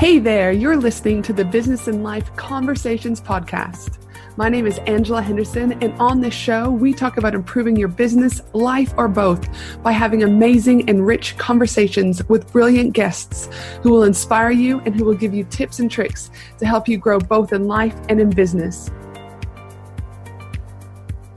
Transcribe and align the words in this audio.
Hey 0.00 0.18
there, 0.18 0.50
you're 0.50 0.78
listening 0.78 1.20
to 1.24 1.34
the 1.34 1.44
Business 1.44 1.86
and 1.86 2.02
Life 2.02 2.34
Conversations 2.34 3.20
podcast. 3.20 3.98
My 4.38 4.48
name 4.48 4.66
is 4.66 4.78
Angela 4.86 5.20
Henderson, 5.20 5.72
and 5.82 5.92
on 6.00 6.22
this 6.22 6.32
show, 6.32 6.70
we 6.70 6.94
talk 6.94 7.18
about 7.18 7.34
improving 7.34 7.76
your 7.76 7.88
business, 7.88 8.40
life, 8.54 8.94
or 8.96 9.08
both 9.08 9.46
by 9.82 9.92
having 9.92 10.22
amazing 10.22 10.88
and 10.88 11.06
rich 11.06 11.36
conversations 11.36 12.26
with 12.30 12.50
brilliant 12.50 12.94
guests 12.94 13.50
who 13.82 13.90
will 13.90 14.04
inspire 14.04 14.50
you 14.50 14.80
and 14.86 14.96
who 14.96 15.04
will 15.04 15.12
give 15.12 15.34
you 15.34 15.44
tips 15.44 15.80
and 15.80 15.90
tricks 15.90 16.30
to 16.56 16.64
help 16.64 16.88
you 16.88 16.96
grow 16.96 17.18
both 17.18 17.52
in 17.52 17.66
life 17.66 17.94
and 18.08 18.22
in 18.22 18.30
business. 18.30 18.90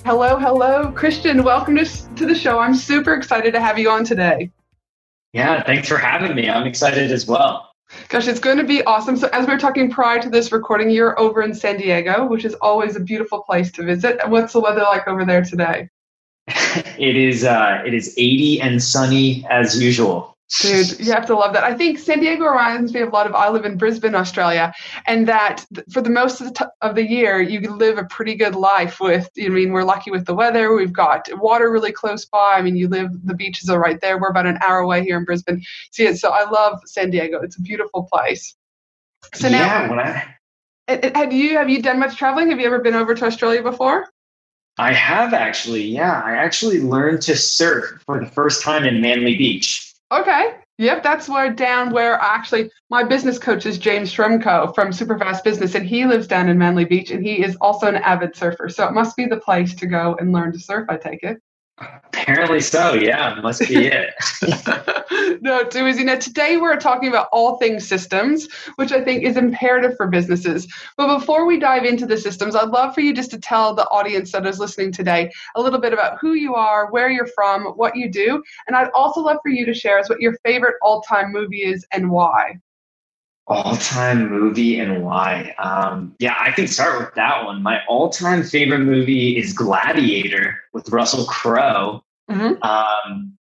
Hello, 0.05 0.39
hello, 0.39 0.89
Christian. 0.93 1.43
Welcome 1.43 1.75
to, 1.75 2.25
the 2.25 2.33
show. 2.33 2.59
I'm 2.59 2.75
super 2.75 3.13
excited 3.13 3.51
to 3.55 3.59
have 3.59 3.77
you 3.77 3.89
on 3.89 4.05
today. 4.05 4.51
Yeah, 5.33 5.61
thanks 5.63 5.89
for 5.89 5.97
having 5.97 6.33
me. 6.33 6.49
I'm 6.49 6.65
excited 6.65 7.11
as 7.11 7.27
well. 7.27 7.72
Gosh, 8.09 8.27
it's 8.27 8.39
going 8.39 8.57
to 8.57 8.63
be 8.63 8.83
awesome. 8.83 9.17
So, 9.17 9.29
as 9.33 9.47
we 9.47 9.53
were 9.53 9.59
talking 9.59 9.89
prior 9.89 10.21
to 10.21 10.29
this 10.29 10.51
recording, 10.51 10.89
you're 10.89 11.19
over 11.19 11.41
in 11.41 11.53
San 11.53 11.77
Diego, 11.77 12.25
which 12.25 12.45
is 12.45 12.53
always 12.55 12.95
a 12.95 12.99
beautiful 12.99 13.41
place 13.43 13.71
to 13.73 13.83
visit. 13.83 14.19
What's 14.27 14.53
the 14.53 14.59
weather 14.59 14.81
like 14.81 15.07
over 15.07 15.25
there 15.25 15.43
today? 15.43 15.89
it 16.47 17.15
is 17.15 17.43
uh, 17.43 17.81
it 17.85 17.93
is 17.93 18.13
80 18.17 18.61
and 18.61 18.83
sunny 18.83 19.45
as 19.49 19.81
usual. 19.81 20.32
Dude, 20.61 20.99
you 20.99 21.11
have 21.11 21.25
to 21.27 21.35
love 21.35 21.53
that. 21.53 21.63
I 21.63 21.73
think 21.73 21.97
San 21.97 22.19
Diego 22.19 22.45
reminds 22.45 22.93
me 22.93 23.01
of 23.01 23.09
a 23.09 23.11
lot 23.11 23.25
of. 23.25 23.33
I 23.33 23.49
live 23.49 23.65
in 23.65 23.77
Brisbane, 23.77 24.13
Australia, 24.13 24.73
and 25.07 25.27
that 25.27 25.65
for 25.91 26.01
the 26.01 26.09
most 26.09 26.41
of 26.41 26.47
the, 26.47 26.53
t- 26.53 26.71
of 26.81 26.95
the 26.95 27.07
year, 27.07 27.41
you 27.41 27.59
live 27.73 27.97
a 27.97 28.03
pretty 28.05 28.35
good 28.35 28.55
life. 28.55 28.99
With, 28.99 29.29
I 29.41 29.49
mean, 29.49 29.71
we're 29.71 29.83
lucky 29.83 30.11
with 30.11 30.25
the 30.25 30.35
weather. 30.35 30.73
We've 30.75 30.93
got 30.93 31.27
water 31.41 31.71
really 31.71 31.91
close 31.91 32.25
by. 32.25 32.55
I 32.55 32.61
mean, 32.61 32.75
you 32.75 32.87
live. 32.87 33.09
The 33.25 33.33
beaches 33.33 33.69
are 33.69 33.79
right 33.79 33.99
there. 33.99 34.19
We're 34.19 34.29
about 34.29 34.45
an 34.45 34.59
hour 34.61 34.79
away 34.79 35.03
here 35.03 35.17
in 35.17 35.25
Brisbane. 35.25 35.63
See, 35.91 36.05
it 36.05 36.17
so 36.17 36.29
I 36.29 36.49
love 36.49 36.79
San 36.85 37.09
Diego. 37.09 37.41
It's 37.41 37.57
a 37.57 37.61
beautiful 37.61 38.07
place. 38.11 38.55
So 39.33 39.49
now, 39.49 39.59
yeah, 39.59 39.89
when 39.89 39.99
I 39.99 40.33
have 41.15 41.31
you 41.33 41.57
have 41.57 41.69
you 41.69 41.81
done 41.81 41.99
much 41.99 42.17
traveling? 42.17 42.49
Have 42.49 42.59
you 42.59 42.65
ever 42.65 42.79
been 42.79 42.95
over 42.95 43.15
to 43.15 43.25
Australia 43.25 43.63
before? 43.63 44.09
I 44.77 44.91
have 44.93 45.33
actually. 45.33 45.83
Yeah, 45.83 46.21
I 46.23 46.33
actually 46.33 46.81
learned 46.81 47.21
to 47.23 47.35
surf 47.35 48.03
for 48.05 48.19
the 48.19 48.29
first 48.29 48.61
time 48.61 48.83
in 48.83 49.01
Manly 49.01 49.35
Beach. 49.35 49.92
Okay. 50.13 50.57
Yep, 50.77 51.01
that's 51.01 51.27
where 51.27 51.51
down 51.51 51.91
where 51.91 52.13
actually 52.21 52.69
my 52.91 53.03
business 53.03 53.39
coach 53.39 53.65
is 53.65 53.79
James 53.79 54.13
Schramko 54.13 54.73
from 54.75 54.89
Superfast 54.89 55.43
Business, 55.43 55.73
and 55.73 55.85
he 55.85 56.05
lives 56.05 56.27
down 56.27 56.49
in 56.49 56.57
Manly 56.57 56.85
Beach, 56.85 57.09
and 57.09 57.25
he 57.25 57.43
is 57.43 57.55
also 57.61 57.87
an 57.87 57.95
avid 57.95 58.35
surfer. 58.35 58.69
So 58.69 58.87
it 58.87 58.93
must 58.93 59.17
be 59.17 59.25
the 59.25 59.37
place 59.37 59.73
to 59.75 59.87
go 59.87 60.15
and 60.19 60.31
learn 60.31 60.51
to 60.51 60.59
surf. 60.59 60.85
I 60.89 60.97
take 60.97 61.23
it. 61.23 61.41
Apparently 61.79 62.61
so. 62.61 62.93
Yeah, 62.93 63.39
must 63.41 63.61
be 63.61 63.87
it. 63.87 64.13
no, 65.41 65.63
too 65.63 65.87
easy. 65.87 66.03
Now, 66.03 66.15
today 66.15 66.57
we're 66.57 66.79
talking 66.79 67.09
about 67.09 67.27
all 67.31 67.57
things 67.57 67.87
systems, 67.87 68.47
which 68.75 68.91
I 68.91 69.03
think 69.03 69.23
is 69.23 69.37
imperative 69.37 69.97
for 69.97 70.07
businesses. 70.07 70.67
But 70.97 71.17
before 71.17 71.45
we 71.45 71.59
dive 71.59 71.83
into 71.83 72.05
the 72.05 72.17
systems, 72.17 72.55
I'd 72.55 72.69
love 72.69 72.93
for 72.93 73.01
you 73.01 73.13
just 73.13 73.31
to 73.31 73.39
tell 73.39 73.73
the 73.73 73.87
audience 73.89 74.31
that 74.31 74.45
is 74.45 74.59
listening 74.59 74.91
today 74.91 75.31
a 75.55 75.61
little 75.61 75.79
bit 75.79 75.93
about 75.93 76.19
who 76.19 76.33
you 76.33 76.55
are, 76.55 76.91
where 76.91 77.09
you're 77.09 77.27
from, 77.27 77.65
what 77.75 77.95
you 77.95 78.09
do. 78.09 78.41
And 78.67 78.75
I'd 78.75 78.91
also 78.91 79.21
love 79.21 79.37
for 79.41 79.49
you 79.49 79.65
to 79.65 79.73
share 79.73 79.99
us 79.99 80.09
what 80.09 80.21
your 80.21 80.37
favorite 80.45 80.75
all 80.81 81.01
time 81.01 81.31
movie 81.31 81.63
is 81.63 81.85
and 81.91 82.09
why 82.09 82.59
all-time 83.47 84.29
movie 84.29 84.79
and 84.79 85.03
why. 85.03 85.53
Um, 85.57 86.15
yeah 86.19 86.35
i 86.39 86.51
can 86.51 86.67
start 86.67 86.99
with 86.99 87.13
that 87.15 87.45
one. 87.45 87.61
My 87.61 87.81
all-time 87.87 88.43
favorite 88.43 88.79
movie 88.79 89.37
is 89.37 89.53
gladiator 89.53 90.59
with 90.73 90.89
russell 90.89 91.25
crowe. 91.25 92.03
Mm-hmm. 92.31 92.63
um, 92.63 93.37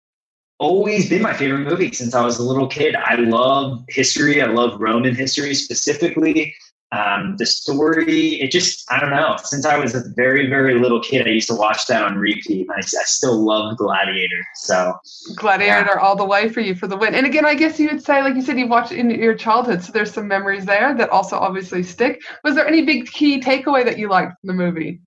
always 0.59 1.09
been 1.11 1.21
my 1.21 1.35
favorite 1.35 1.69
movie 1.69 1.93
since 1.93 2.15
i 2.15 2.25
was 2.25 2.39
a 2.39 2.43
little 2.43 2.67
kid. 2.67 2.95
I 2.97 3.17
love 3.17 3.85
history. 3.89 4.41
I 4.43 4.47
love 4.47 4.81
roman 4.81 5.15
history 5.15 5.55
specifically 5.55 6.55
um, 6.93 7.37
the 7.39 7.47
story 7.47 8.41
it 8.41 8.51
just 8.51 8.91
i 8.91 8.99
don't 8.99 9.11
know. 9.11 9.37
Since 9.43 9.65
i 9.65 9.79
was 9.79 9.95
a 9.95 10.03
very 10.17 10.49
very 10.49 10.75
little 10.75 11.01
kid 11.01 11.27
i 11.27 11.31
used 11.31 11.49
to 11.49 11.55
watch 11.55 11.87
that 11.87 12.03
on 12.03 12.17
repeat 12.17 12.67
i, 12.71 12.79
I 12.79 13.05
still 13.05 13.45
love 13.45 13.77
gladiator 13.77 14.45
so. 14.57 14.95
Gladiator 15.37 15.93
yeah. 15.95 16.01
all 16.01 16.17
the 16.17 16.25
way 16.25 16.49
for 16.49 16.61
you 16.61 16.75
for 16.75 16.87
the 16.87 16.97
win. 16.97 17.15
And 17.15 17.27
again 17.27 17.45
i 17.45 17.55
guess 17.55 17.79
you 17.79 17.89
would 17.91 18.03
say 18.03 18.23
like 18.23 18.35
you 18.35 18.43
said 18.43 18.59
you 18.59 18.67
watched 18.67 18.93
in 18.93 19.11
your 19.11 19.35
childhood 19.35 19.83
so 19.83 19.93
there's 19.93 20.13
some 20.13 20.29
memories 20.29 20.65
there 20.67 20.95
that 20.95 21.11
also 21.11 21.37
obviously 21.37 21.83
stick. 21.83 22.23
Was 22.45 22.55
there 22.55 22.67
any 22.67 22.83
big 22.83 23.07
key 23.07 23.41
takeaway 23.41 23.85
that 23.85 23.99
you 23.99 24.09
liked 24.09 24.33
from 24.41 24.49
the 24.49 24.55
movie? 24.55 25.01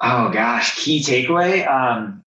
Oh 0.00 0.30
gosh. 0.30 0.76
Key 0.76 1.00
takeaway? 1.00 1.66
Um, 1.66 2.24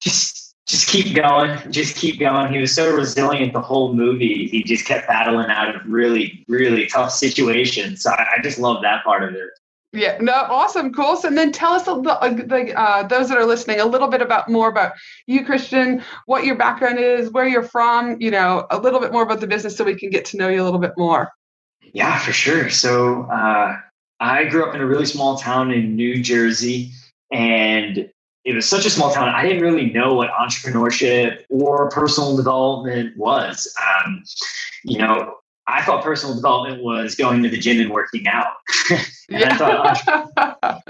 just 0.00 0.49
just 0.70 0.88
keep 0.88 1.14
going, 1.14 1.58
just 1.72 1.96
keep 1.96 2.20
going. 2.20 2.52
He 2.52 2.60
was 2.60 2.74
so 2.74 2.94
resilient 2.94 3.52
the 3.52 3.60
whole 3.60 3.92
movie. 3.92 4.46
He 4.46 4.62
just 4.62 4.84
kept 4.84 5.08
battling 5.08 5.50
out 5.50 5.74
of 5.74 5.82
really, 5.84 6.44
really 6.48 6.86
tough 6.86 7.10
situations. 7.10 8.02
So 8.02 8.10
I, 8.10 8.26
I 8.36 8.42
just 8.42 8.58
love 8.58 8.82
that 8.82 9.02
part 9.04 9.24
of 9.24 9.34
it. 9.34 9.50
Yeah, 9.92 10.18
no, 10.20 10.32
awesome, 10.32 10.92
cool. 10.94 11.16
So 11.16 11.26
and 11.26 11.36
then 11.36 11.50
tell 11.50 11.72
us, 11.72 11.84
the, 11.84 11.94
the, 11.94 12.80
uh, 12.80 13.02
those 13.08 13.28
that 13.28 13.36
are 13.36 13.44
listening, 13.44 13.80
a 13.80 13.84
little 13.84 14.06
bit 14.06 14.22
about 14.22 14.48
more 14.48 14.68
about 14.68 14.92
you, 15.26 15.44
Christian, 15.44 16.02
what 16.26 16.44
your 16.44 16.54
background 16.54 17.00
is, 17.00 17.30
where 17.32 17.48
you're 17.48 17.64
from, 17.64 18.16
you 18.20 18.30
know, 18.30 18.68
a 18.70 18.78
little 18.78 19.00
bit 19.00 19.10
more 19.12 19.24
about 19.24 19.40
the 19.40 19.48
business 19.48 19.76
so 19.76 19.82
we 19.82 19.96
can 19.96 20.10
get 20.10 20.24
to 20.26 20.36
know 20.36 20.48
you 20.48 20.62
a 20.62 20.64
little 20.64 20.78
bit 20.78 20.92
more. 20.96 21.32
Yeah, 21.92 22.16
for 22.18 22.32
sure. 22.32 22.70
So 22.70 23.22
uh, 23.24 23.78
I 24.20 24.44
grew 24.44 24.64
up 24.64 24.76
in 24.76 24.80
a 24.80 24.86
really 24.86 25.06
small 25.06 25.36
town 25.38 25.72
in 25.72 25.96
New 25.96 26.22
Jersey, 26.22 26.92
and 27.32 28.08
it 28.44 28.54
was 28.54 28.68
such 28.68 28.86
a 28.86 28.90
small 28.90 29.12
town. 29.12 29.28
I 29.28 29.42
didn't 29.42 29.62
really 29.62 29.90
know 29.90 30.14
what 30.14 30.30
entrepreneurship 30.30 31.44
or 31.50 31.90
personal 31.90 32.36
development 32.36 33.16
was. 33.16 33.72
Um, 34.04 34.22
you 34.84 34.98
know, 34.98 35.34
I 35.66 35.82
thought 35.82 36.02
personal 36.02 36.34
development 36.34 36.82
was 36.82 37.14
going 37.14 37.42
to 37.42 37.48
the 37.48 37.58
gym 37.58 37.80
and 37.80 37.90
working 37.90 38.26
out. 38.26 38.54
and 38.90 39.00
yeah. 39.28 39.52
I, 39.52 39.56
thought 39.56 40.82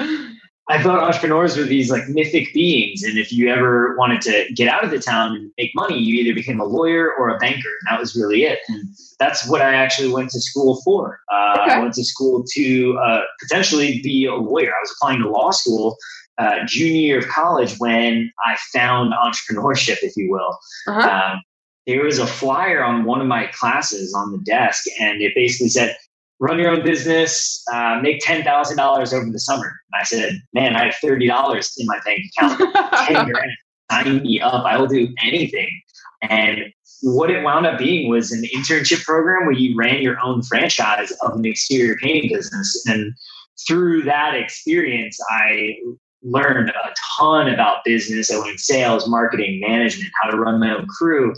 I 0.68 0.80
thought 0.80 1.02
entrepreneurs 1.02 1.56
were 1.56 1.64
these 1.64 1.90
like 1.90 2.08
mythic 2.08 2.54
beings. 2.54 3.02
And 3.02 3.18
if 3.18 3.32
you 3.32 3.48
ever 3.48 3.96
wanted 3.96 4.20
to 4.22 4.46
get 4.54 4.68
out 4.68 4.84
of 4.84 4.90
the 4.90 5.00
town 5.00 5.34
and 5.34 5.50
make 5.58 5.72
money, 5.74 5.98
you 5.98 6.22
either 6.22 6.34
became 6.34 6.60
a 6.60 6.64
lawyer 6.64 7.12
or 7.12 7.30
a 7.30 7.38
banker. 7.38 7.68
And 7.80 7.90
that 7.90 7.98
was 7.98 8.14
really 8.14 8.44
it. 8.44 8.60
And 8.68 8.88
that's 9.18 9.48
what 9.48 9.60
I 9.60 9.74
actually 9.74 10.12
went 10.12 10.30
to 10.30 10.40
school 10.40 10.80
for. 10.84 11.20
Uh, 11.30 11.58
okay. 11.62 11.72
I 11.72 11.78
went 11.80 11.94
to 11.94 12.04
school 12.04 12.44
to 12.52 12.98
uh, 12.98 13.22
potentially 13.40 14.00
be 14.02 14.26
a 14.26 14.34
lawyer. 14.34 14.68
I 14.70 14.80
was 14.80 14.94
applying 14.96 15.20
to 15.22 15.28
law 15.28 15.50
school 15.50 15.96
uh, 16.40 16.64
junior 16.66 17.00
year 17.00 17.18
of 17.18 17.28
college 17.28 17.76
when 17.78 18.32
I 18.46 18.56
found 18.72 19.12
entrepreneurship, 19.12 19.98
if 20.02 20.16
you 20.16 20.30
will. 20.30 20.58
Uh-huh. 20.86 21.08
Um, 21.08 21.42
there 21.86 22.04
was 22.04 22.18
a 22.18 22.26
flyer 22.26 22.82
on 22.82 23.04
one 23.04 23.20
of 23.20 23.26
my 23.26 23.46
classes 23.48 24.14
on 24.14 24.32
the 24.32 24.38
desk, 24.38 24.84
and 24.98 25.20
it 25.20 25.32
basically 25.34 25.68
said, 25.68 25.96
"Run 26.38 26.58
your 26.58 26.70
own 26.70 26.82
business, 26.82 27.62
uh, 27.72 28.00
make 28.02 28.20
ten 28.20 28.42
thousand 28.42 28.76
dollars 28.78 29.12
over 29.12 29.28
the 29.30 29.40
summer." 29.40 29.66
And 29.66 30.00
I 30.00 30.04
said, 30.04 30.40
"Man, 30.54 30.76
I 30.76 30.86
have 30.86 30.94
thirty 30.96 31.26
dollars 31.26 31.74
in 31.78 31.86
my 31.86 31.98
bank 32.04 32.20
account. 32.38 32.58
grand. 33.30 33.50
Sign 33.90 34.22
me 34.22 34.40
up. 34.40 34.64
I 34.64 34.78
will 34.78 34.86
do 34.86 35.08
anything." 35.22 35.68
And 36.22 36.72
what 37.02 37.30
it 37.30 37.42
wound 37.42 37.66
up 37.66 37.78
being 37.78 38.08
was 38.10 38.30
an 38.30 38.44
internship 38.54 39.04
program 39.04 39.46
where 39.46 39.56
you 39.56 39.74
ran 39.76 40.02
your 40.02 40.20
own 40.20 40.42
franchise 40.42 41.12
of 41.22 41.34
an 41.34 41.44
exterior 41.46 41.96
painting 41.96 42.30
business 42.30 42.84
and 42.86 43.14
through 43.66 44.02
that 44.04 44.34
experience, 44.34 45.18
I 45.30 45.76
learned 46.22 46.70
a 46.70 46.94
ton 47.18 47.48
about 47.48 47.84
business. 47.84 48.30
I 48.30 48.36
learned 48.36 48.60
sales, 48.60 49.08
marketing, 49.08 49.60
management, 49.60 50.10
how 50.20 50.30
to 50.30 50.36
run 50.36 50.60
my 50.60 50.74
own 50.76 50.86
crew. 50.86 51.34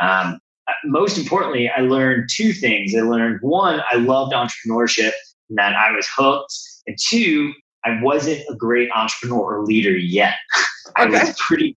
Um, 0.00 0.38
most 0.84 1.18
importantly, 1.18 1.68
I 1.68 1.80
learned 1.80 2.28
two 2.32 2.52
things. 2.52 2.94
I 2.94 3.02
learned 3.02 3.40
one, 3.42 3.80
I 3.90 3.96
loved 3.96 4.32
entrepreneurship 4.32 5.12
and 5.48 5.58
that 5.58 5.74
I 5.76 5.92
was 5.92 6.06
hooked. 6.14 6.54
And 6.86 6.96
two, 6.98 7.52
I 7.84 8.00
wasn't 8.02 8.42
a 8.48 8.54
great 8.54 8.90
entrepreneur 8.94 9.58
or 9.58 9.64
leader 9.64 9.96
yet. 9.96 10.34
I 10.96 11.04
okay. 11.04 11.12
was 11.12 11.36
pretty 11.38 11.76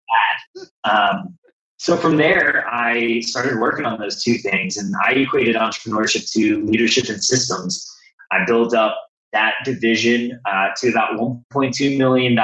bad. 0.56 0.68
Um, 0.92 1.38
so 1.78 1.96
from 1.96 2.18
there, 2.18 2.68
I 2.68 3.20
started 3.22 3.60
working 3.60 3.86
on 3.86 4.00
those 4.00 4.24
two 4.24 4.36
things 4.36 4.78
and 4.78 4.94
I 5.06 5.12
equated 5.12 5.56
entrepreneurship 5.56 6.32
to 6.34 6.66
leadership 6.66 7.08
and 7.10 7.24
systems. 7.24 7.86
I 8.32 8.46
built 8.46 8.74
up 8.74 8.98
that 9.34 9.56
division 9.66 10.40
uh, 10.50 10.70
to 10.78 10.90
about 10.90 11.20
$1.2 11.20 11.98
million. 11.98 12.36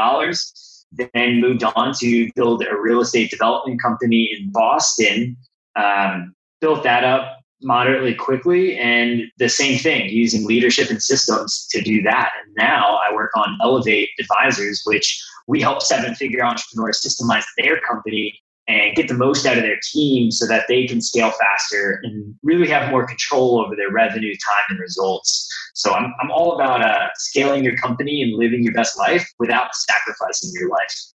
Then 0.91 1.41
moved 1.41 1.63
on 1.63 1.93
to 1.95 2.29
build 2.35 2.63
a 2.63 2.79
real 2.79 3.01
estate 3.01 3.31
development 3.31 3.81
company 3.81 4.29
in 4.37 4.51
Boston. 4.51 5.35
Um, 5.75 6.35
built 6.61 6.83
that 6.83 7.03
up 7.03 7.39
moderately 7.63 8.13
quickly, 8.13 8.77
and 8.77 9.23
the 9.37 9.49
same 9.49 9.79
thing 9.79 10.09
using 10.09 10.45
leadership 10.45 10.89
and 10.89 11.01
systems 11.01 11.65
to 11.71 11.81
do 11.81 12.01
that. 12.03 12.31
And 12.43 12.53
now 12.57 12.99
I 13.09 13.13
work 13.13 13.31
on 13.35 13.57
Elevate 13.61 14.09
Advisors, 14.19 14.83
which 14.85 15.23
we 15.47 15.61
help 15.61 15.81
seven 15.81 16.13
figure 16.13 16.43
entrepreneurs 16.43 17.01
systemize 17.01 17.45
their 17.57 17.79
company 17.81 18.39
and 18.67 18.95
get 18.95 19.07
the 19.07 19.13
most 19.13 19.45
out 19.45 19.57
of 19.57 19.63
their 19.63 19.79
team 19.91 20.31
so 20.31 20.47
that 20.47 20.65
they 20.67 20.87
can 20.87 21.01
scale 21.01 21.31
faster 21.31 21.99
and 22.03 22.33
really 22.43 22.67
have 22.67 22.89
more 22.89 23.05
control 23.05 23.63
over 23.63 23.75
their 23.75 23.91
revenue, 23.91 24.31
time, 24.33 24.65
and 24.69 24.79
results. 24.79 25.49
So 25.73 25.93
I'm, 25.93 26.13
I'm 26.21 26.31
all 26.31 26.53
about 26.53 26.81
uh, 26.81 27.09
scaling 27.15 27.63
your 27.63 27.75
company 27.75 28.21
and 28.21 28.37
living 28.37 28.63
your 28.63 28.73
best 28.73 28.97
life 28.97 29.27
without 29.39 29.75
sacrificing 29.75 30.51
your 30.53 30.69
life. 30.69 31.12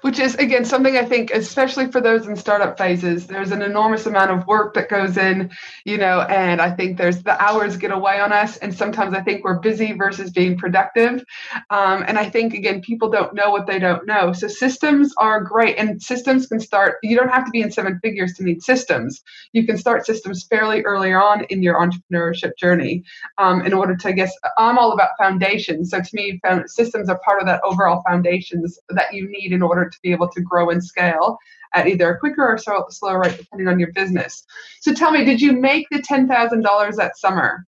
Which 0.00 0.18
is 0.18 0.34
again 0.36 0.64
something 0.64 0.96
I 0.96 1.04
think, 1.04 1.30
especially 1.30 1.90
for 1.90 2.00
those 2.00 2.26
in 2.26 2.36
startup 2.36 2.78
phases, 2.78 3.26
there's 3.26 3.52
an 3.52 3.62
enormous 3.62 4.06
amount 4.06 4.30
of 4.30 4.46
work 4.46 4.74
that 4.74 4.88
goes 4.88 5.16
in, 5.16 5.50
you 5.84 5.98
know, 5.98 6.20
and 6.20 6.60
I 6.60 6.70
think 6.70 6.98
there's 6.98 7.22
the 7.22 7.40
hours 7.42 7.76
get 7.76 7.90
away 7.90 8.20
on 8.20 8.32
us, 8.32 8.56
and 8.58 8.74
sometimes 8.74 9.14
I 9.14 9.22
think 9.22 9.44
we're 9.44 9.58
busy 9.58 9.92
versus 9.92 10.30
being 10.30 10.56
productive, 10.58 11.24
um, 11.70 12.04
and 12.06 12.18
I 12.18 12.30
think 12.30 12.54
again 12.54 12.80
people 12.80 13.10
don't 13.10 13.34
know 13.34 13.50
what 13.50 13.66
they 13.66 13.78
don't 13.78 14.06
know. 14.06 14.32
So 14.32 14.48
systems 14.48 15.12
are 15.18 15.40
great, 15.40 15.76
and 15.78 16.02
systems 16.02 16.46
can 16.46 16.60
start. 16.60 16.96
You 17.02 17.16
don't 17.16 17.30
have 17.30 17.44
to 17.44 17.50
be 17.50 17.62
in 17.62 17.72
seven 17.72 17.98
figures 18.02 18.34
to 18.34 18.44
need 18.44 18.62
systems. 18.62 19.22
You 19.52 19.66
can 19.66 19.78
start 19.78 20.06
systems 20.06 20.44
fairly 20.48 20.82
early 20.82 21.12
on 21.12 21.44
in 21.44 21.62
your 21.62 21.76
entrepreneurship 21.80 22.56
journey. 22.58 23.04
Um, 23.38 23.62
in 23.62 23.72
order 23.72 23.96
to, 23.96 24.08
I 24.08 24.12
guess, 24.12 24.32
I'm 24.58 24.78
all 24.78 24.92
about 24.92 25.10
foundations. 25.18 25.90
So 25.90 26.00
to 26.00 26.10
me, 26.12 26.40
systems 26.66 27.08
are 27.08 27.18
part 27.24 27.40
of 27.40 27.46
that 27.46 27.60
overall 27.64 28.02
foundations 28.06 28.78
that 28.90 29.12
you 29.12 29.28
need 29.28 29.52
in 29.52 29.62
order 29.62 29.73
to 29.82 29.98
be 30.02 30.12
able 30.12 30.28
to 30.28 30.40
grow 30.40 30.70
and 30.70 30.82
scale 30.82 31.38
at 31.74 31.88
either 31.88 32.12
a 32.12 32.18
quicker 32.18 32.46
or 32.46 32.56
slow, 32.58 32.84
slower 32.88 33.20
rate, 33.20 33.36
depending 33.36 33.68
on 33.68 33.78
your 33.78 33.92
business. 33.92 34.44
So 34.80 34.94
tell 34.94 35.10
me, 35.10 35.24
did 35.24 35.40
you 35.40 35.52
make 35.52 35.86
the 35.90 36.00
ten 36.00 36.28
thousand 36.28 36.62
dollars 36.62 36.96
that 36.96 37.16
summer? 37.16 37.66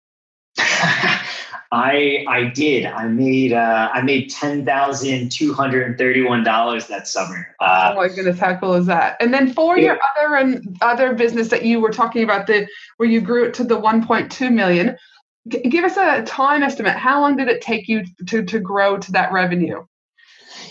I 1.73 2.25
I 2.29 2.45
did. 2.55 2.87
I 2.87 3.09
made 3.09 3.53
uh, 3.53 3.91
I 3.93 4.03
made 4.03 4.31
ten 4.31 4.65
thousand 4.65 5.33
two 5.33 5.53
hundred 5.53 5.87
and 5.87 5.99
thirty 5.99 6.23
one 6.23 6.45
dollars 6.45 6.87
that 6.87 7.09
summer. 7.09 7.55
Uh, 7.61 7.91
oh 7.93 7.97
my 7.97 8.09
goodness, 8.09 8.39
how 8.39 8.57
cool 8.57 8.75
is 8.75 8.87
that? 8.87 9.17
And 9.21 9.35
then 9.35 9.53
for 9.53 9.77
your 9.77 9.99
other 10.17 10.37
and 10.37 10.77
other 10.81 11.15
business 11.15 11.49
that 11.49 11.65
you 11.65 11.81
were 11.81 11.91
talking 11.91 12.23
about, 12.23 12.47
the 12.47 12.69
where 12.99 13.09
you 13.09 13.21
grew 13.21 13.45
it 13.45 13.55
to 13.55 13.65
the 13.65 13.79
one 13.79 14.07
point 14.07 14.31
two 14.31 14.51
million, 14.51 14.97
give 15.49 15.85
us 15.85 15.97
a 15.97 16.23
time 16.23 16.63
estimate. 16.63 16.97
How 16.97 17.21
long 17.21 17.37
did 17.37 17.49
it 17.49 17.61
take 17.61 17.89
you 17.89 18.05
to 18.27 18.45
to 18.45 18.61
grow 18.61 18.97
to 18.99 19.13
that 19.13 19.33
revenue? 19.33 19.85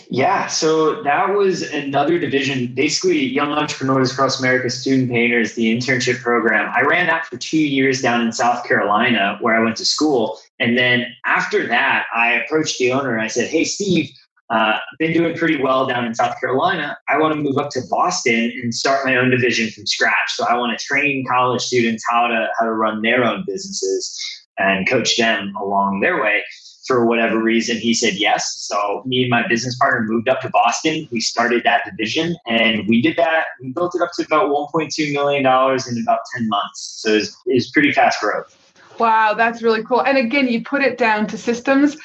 Yeah, 0.08 0.46
so 0.46 1.02
that 1.02 1.34
was 1.34 1.62
another 1.62 2.18
division, 2.18 2.68
basically 2.68 3.24
Young 3.24 3.50
Entrepreneurs 3.52 4.12
Across 4.12 4.38
America 4.38 4.70
Student 4.70 5.10
Painters, 5.10 5.54
the 5.54 5.76
internship 5.76 6.20
program. 6.20 6.72
I 6.74 6.82
ran 6.82 7.08
that 7.08 7.26
for 7.26 7.36
two 7.36 7.58
years 7.58 8.02
down 8.02 8.20
in 8.20 8.30
South 8.32 8.64
Carolina 8.64 9.36
where 9.40 9.54
I 9.54 9.64
went 9.64 9.76
to 9.78 9.84
school. 9.84 10.38
And 10.60 10.78
then 10.78 11.06
after 11.24 11.66
that, 11.66 12.06
I 12.14 12.32
approached 12.32 12.78
the 12.78 12.92
owner 12.92 13.12
and 13.12 13.20
I 13.20 13.26
said, 13.26 13.48
Hey, 13.48 13.64
Steve, 13.64 14.10
uh, 14.48 14.78
been 15.00 15.12
doing 15.12 15.36
pretty 15.36 15.60
well 15.60 15.86
down 15.86 16.04
in 16.04 16.14
South 16.14 16.38
Carolina. 16.38 16.96
I 17.08 17.18
want 17.18 17.34
to 17.34 17.40
move 17.40 17.58
up 17.58 17.70
to 17.70 17.80
Boston 17.90 18.52
and 18.62 18.72
start 18.72 19.04
my 19.04 19.16
own 19.16 19.30
division 19.30 19.70
from 19.70 19.86
scratch. 19.86 20.34
So 20.36 20.46
I 20.46 20.56
want 20.56 20.78
to 20.78 20.84
train 20.84 21.26
college 21.28 21.62
students 21.62 22.04
how 22.08 22.28
to 22.28 22.48
how 22.58 22.66
to 22.66 22.72
run 22.72 23.02
their 23.02 23.24
own 23.24 23.42
businesses 23.44 24.16
and 24.58 24.88
coach 24.88 25.16
them 25.16 25.52
along 25.60 26.00
their 26.00 26.22
way 26.22 26.44
for 26.86 27.04
whatever 27.04 27.42
reason, 27.42 27.76
he 27.76 27.92
said 27.94 28.14
yes. 28.14 28.56
So 28.60 29.02
me 29.04 29.22
and 29.22 29.30
my 29.30 29.46
business 29.48 29.76
partner 29.76 30.02
moved 30.02 30.28
up 30.28 30.40
to 30.42 30.50
Boston. 30.50 31.08
We 31.10 31.20
started 31.20 31.62
that 31.64 31.84
division 31.84 32.36
and 32.46 32.86
we 32.88 33.02
did 33.02 33.16
that. 33.16 33.46
We 33.60 33.72
built 33.72 33.94
it 33.94 34.02
up 34.02 34.10
to 34.16 34.24
about 34.24 34.50
$1.2 34.50 35.12
million 35.12 35.40
in 35.40 36.02
about 36.02 36.20
10 36.36 36.48
months. 36.48 37.00
So 37.02 37.10
it 37.10 37.14
was, 37.14 37.36
it 37.46 37.54
was 37.54 37.70
pretty 37.70 37.92
fast 37.92 38.20
growth. 38.20 38.56
Wow, 38.98 39.34
that's 39.34 39.62
really 39.62 39.82
cool. 39.82 40.02
And 40.02 40.16
again, 40.16 40.48
you 40.48 40.62
put 40.62 40.82
it 40.82 40.96
down 40.96 41.26
to 41.26 41.36
systems, 41.36 41.96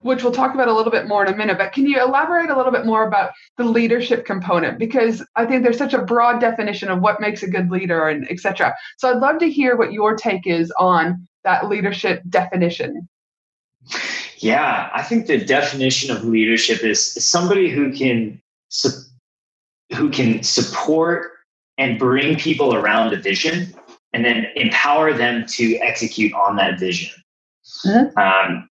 which 0.00 0.22
we'll 0.22 0.32
talk 0.32 0.54
about 0.54 0.68
a 0.68 0.72
little 0.72 0.90
bit 0.90 1.06
more 1.06 1.24
in 1.24 1.32
a 1.32 1.36
minute. 1.36 1.58
But 1.58 1.72
can 1.72 1.86
you 1.86 2.02
elaborate 2.02 2.50
a 2.50 2.56
little 2.56 2.72
bit 2.72 2.86
more 2.86 3.06
about 3.06 3.32
the 3.56 3.64
leadership 3.64 4.24
component? 4.24 4.78
Because 4.78 5.24
I 5.36 5.46
think 5.46 5.62
there's 5.62 5.78
such 5.78 5.94
a 5.94 6.02
broad 6.02 6.40
definition 6.40 6.88
of 6.88 7.00
what 7.00 7.20
makes 7.20 7.42
a 7.42 7.50
good 7.50 7.70
leader 7.70 8.08
and 8.08 8.28
etc. 8.30 8.74
So 8.98 9.10
I'd 9.10 9.18
love 9.18 9.38
to 9.40 9.50
hear 9.50 9.76
what 9.76 9.92
your 9.92 10.16
take 10.16 10.46
is 10.46 10.72
on 10.78 11.28
that 11.44 11.68
leadership 11.68 12.22
definition. 12.28 13.08
Yeah, 14.38 14.90
I 14.94 15.02
think 15.02 15.26
the 15.26 15.38
definition 15.38 16.14
of 16.14 16.24
leadership 16.24 16.82
is, 16.82 17.16
is 17.16 17.26
somebody 17.26 17.68
who 17.68 17.92
can 17.92 18.40
su- 18.68 19.04
who 19.94 20.08
can 20.08 20.42
support 20.42 21.32
and 21.78 21.98
bring 21.98 22.38
people 22.38 22.74
around 22.74 23.12
a 23.12 23.16
vision 23.16 23.74
and 24.12 24.24
then 24.24 24.46
empower 24.56 25.12
them 25.12 25.44
to 25.46 25.76
execute 25.78 26.32
on 26.34 26.56
that 26.56 26.78
vision. 26.78 27.10
Mm-hmm. 27.86 28.18
Um, 28.18 28.68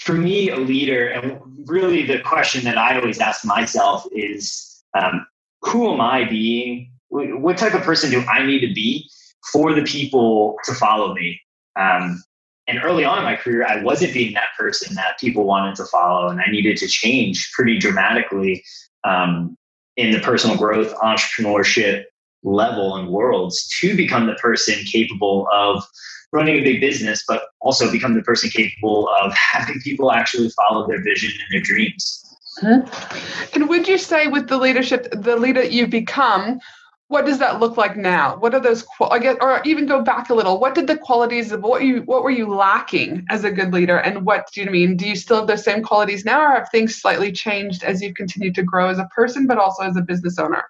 for 0.00 0.14
me, 0.14 0.48
a 0.48 0.56
leader, 0.56 1.08
and 1.08 1.40
really 1.66 2.06
the 2.06 2.20
question 2.20 2.64
that 2.64 2.78
I 2.78 2.98
always 2.98 3.20
ask 3.20 3.44
myself 3.44 4.06
is 4.12 4.82
um, 4.98 5.26
who 5.62 5.92
am 5.92 6.00
I 6.00 6.24
being? 6.24 6.90
What 7.08 7.58
type 7.58 7.74
of 7.74 7.82
person 7.82 8.10
do 8.10 8.22
I 8.22 8.44
need 8.44 8.60
to 8.60 8.72
be 8.72 9.08
for 9.52 9.74
the 9.74 9.82
people 9.82 10.56
to 10.64 10.74
follow 10.74 11.14
me? 11.14 11.40
Um, 11.76 12.22
and 12.70 12.80
early 12.84 13.04
on 13.04 13.18
in 13.18 13.24
my 13.24 13.34
career, 13.34 13.66
I 13.66 13.82
wasn't 13.82 14.14
being 14.14 14.32
that 14.34 14.48
person 14.56 14.94
that 14.94 15.18
people 15.18 15.44
wanted 15.44 15.74
to 15.76 15.84
follow, 15.86 16.28
and 16.28 16.40
I 16.40 16.50
needed 16.50 16.76
to 16.78 16.86
change 16.86 17.50
pretty 17.52 17.78
dramatically 17.78 18.62
um, 19.04 19.56
in 19.96 20.12
the 20.12 20.20
personal 20.20 20.56
growth, 20.56 20.94
entrepreneurship 21.02 22.04
level 22.44 22.96
and 22.96 23.08
worlds 23.08 23.68
to 23.80 23.96
become 23.96 24.26
the 24.26 24.34
person 24.34 24.76
capable 24.84 25.48
of 25.52 25.84
running 26.32 26.60
a 26.60 26.62
big 26.62 26.80
business, 26.80 27.24
but 27.26 27.42
also 27.60 27.90
become 27.90 28.14
the 28.14 28.22
person 28.22 28.48
capable 28.48 29.08
of 29.20 29.32
having 29.52 29.80
people 29.80 30.12
actually 30.12 30.48
follow 30.50 30.86
their 30.86 31.02
vision 31.02 31.30
and 31.32 31.48
their 31.52 31.60
dreams. 31.60 32.24
And 33.54 33.68
would 33.68 33.88
you 33.88 33.98
say, 33.98 34.28
with 34.28 34.48
the 34.48 34.58
leadership, 34.58 35.08
the 35.12 35.36
leader 35.36 35.64
you've 35.64 35.90
become, 35.90 36.60
what 37.10 37.26
does 37.26 37.40
that 37.40 37.58
look 37.58 37.76
like 37.76 37.96
now? 37.96 38.36
What 38.36 38.54
are 38.54 38.60
those? 38.60 38.86
I 39.00 39.18
guess, 39.18 39.36
or 39.40 39.60
even 39.64 39.86
go 39.86 40.00
back 40.00 40.30
a 40.30 40.34
little. 40.34 40.60
What 40.60 40.76
did 40.76 40.86
the 40.86 40.96
qualities 40.96 41.50
of 41.50 41.60
what 41.60 41.82
you 41.82 42.02
what 42.02 42.22
were 42.22 42.30
you 42.30 42.54
lacking 42.54 43.26
as 43.28 43.42
a 43.42 43.50
good 43.50 43.72
leader, 43.72 43.98
and 43.98 44.24
what 44.24 44.48
do 44.52 44.62
you 44.62 44.70
mean? 44.70 44.96
Do 44.96 45.08
you 45.08 45.16
still 45.16 45.38
have 45.38 45.48
those 45.48 45.64
same 45.64 45.82
qualities 45.82 46.24
now, 46.24 46.40
or 46.40 46.54
have 46.54 46.68
things 46.70 46.94
slightly 46.94 47.32
changed 47.32 47.82
as 47.82 48.00
you've 48.00 48.14
continued 48.14 48.54
to 48.54 48.62
grow 48.62 48.90
as 48.90 49.00
a 49.00 49.08
person, 49.12 49.48
but 49.48 49.58
also 49.58 49.82
as 49.82 49.96
a 49.96 50.02
business 50.02 50.38
owner? 50.38 50.62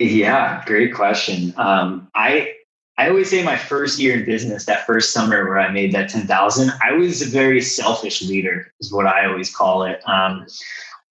Yeah, 0.00 0.64
great 0.66 0.92
question. 0.92 1.54
Um, 1.56 2.10
I 2.16 2.52
I 2.98 3.08
always 3.08 3.30
say 3.30 3.44
my 3.44 3.56
first 3.56 4.00
year 4.00 4.18
in 4.18 4.24
business, 4.24 4.64
that 4.64 4.84
first 4.86 5.12
summer 5.12 5.48
where 5.48 5.60
I 5.60 5.70
made 5.70 5.92
that 5.92 6.08
ten 6.08 6.26
thousand, 6.26 6.72
I 6.82 6.94
was 6.94 7.22
a 7.22 7.26
very 7.26 7.62
selfish 7.62 8.22
leader, 8.22 8.72
is 8.80 8.92
what 8.92 9.06
I 9.06 9.26
always 9.26 9.54
call 9.54 9.84
it. 9.84 10.02
Um, 10.04 10.48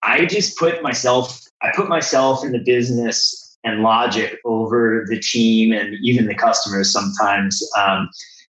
I 0.03 0.25
just 0.25 0.57
put 0.57 0.83
myself, 0.83 1.47
I 1.61 1.71
put 1.73 1.87
myself 1.87 2.43
in 2.43 2.51
the 2.51 2.59
business 2.59 3.48
and 3.63 3.81
logic 3.81 4.39
over 4.45 5.05
the 5.09 5.19
team 5.19 5.71
and 5.73 5.95
even 6.01 6.27
the 6.27 6.35
customers 6.35 6.91
sometimes. 6.91 7.61
Um, 7.77 8.09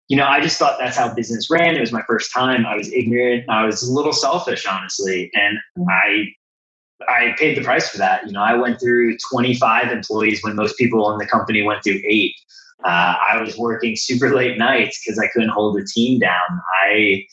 you 0.09 0.17
know, 0.17 0.27
I 0.27 0.41
just 0.41 0.59
thought 0.59 0.79
that's 0.79 0.97
how 0.97 1.15
business 1.15 1.51
ran. 1.51 1.75
It 1.75 1.81
was 1.81 1.93
my 1.93 2.03
first 2.07 2.33
time. 2.33 2.67
I 2.67 2.77
was 2.77 2.93
ignorant. 2.93 3.49
I 3.49 3.65
was 3.65 3.83
a 3.83 3.93
little 3.93 4.13
selfish, 4.13 4.67
honestly, 4.67 5.31
and 5.35 5.59
I 5.89 6.27
I 7.09 7.35
paid 7.39 7.57
the 7.57 7.65
price 7.65 7.89
for 7.89 7.99
that. 7.99 8.27
You 8.27 8.33
know, 8.33 8.43
I 8.43 8.55
went 8.55 8.81
through 8.81 9.17
25 9.31 9.91
employees 9.91 10.43
when 10.43 10.55
most 10.55 10.77
people 10.77 11.11
in 11.13 11.19
the 11.19 11.27
company 11.27 11.63
went 11.63 11.83
through 11.83 12.01
eight. 12.07 12.35
Uh, 12.85 13.15
I 13.31 13.41
was 13.41 13.56
working 13.56 13.97
super 13.97 14.35
late 14.35 14.59
nights 14.59 15.01
because 15.03 15.19
I 15.19 15.29
couldn't 15.29 15.51
hold 15.51 15.77
the 15.77 15.85
team 15.85 16.19
down. 16.19 16.61
I, 16.85 17.25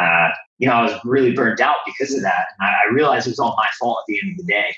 uh, 0.00 0.30
you 0.58 0.66
know, 0.66 0.74
I 0.74 0.82
was 0.82 0.92
really 1.04 1.32
burnt 1.32 1.60
out 1.60 1.76
because 1.84 2.14
of 2.14 2.22
that. 2.22 2.46
And 2.58 2.68
I, 2.68 2.72
I 2.88 2.92
realized 2.92 3.26
it 3.26 3.30
was 3.30 3.38
all 3.38 3.54
my 3.56 3.68
fault 3.78 3.98
at 4.02 4.04
the 4.08 4.20
end 4.22 4.32
of 4.32 4.46
the 4.46 4.52
day. 4.52 4.74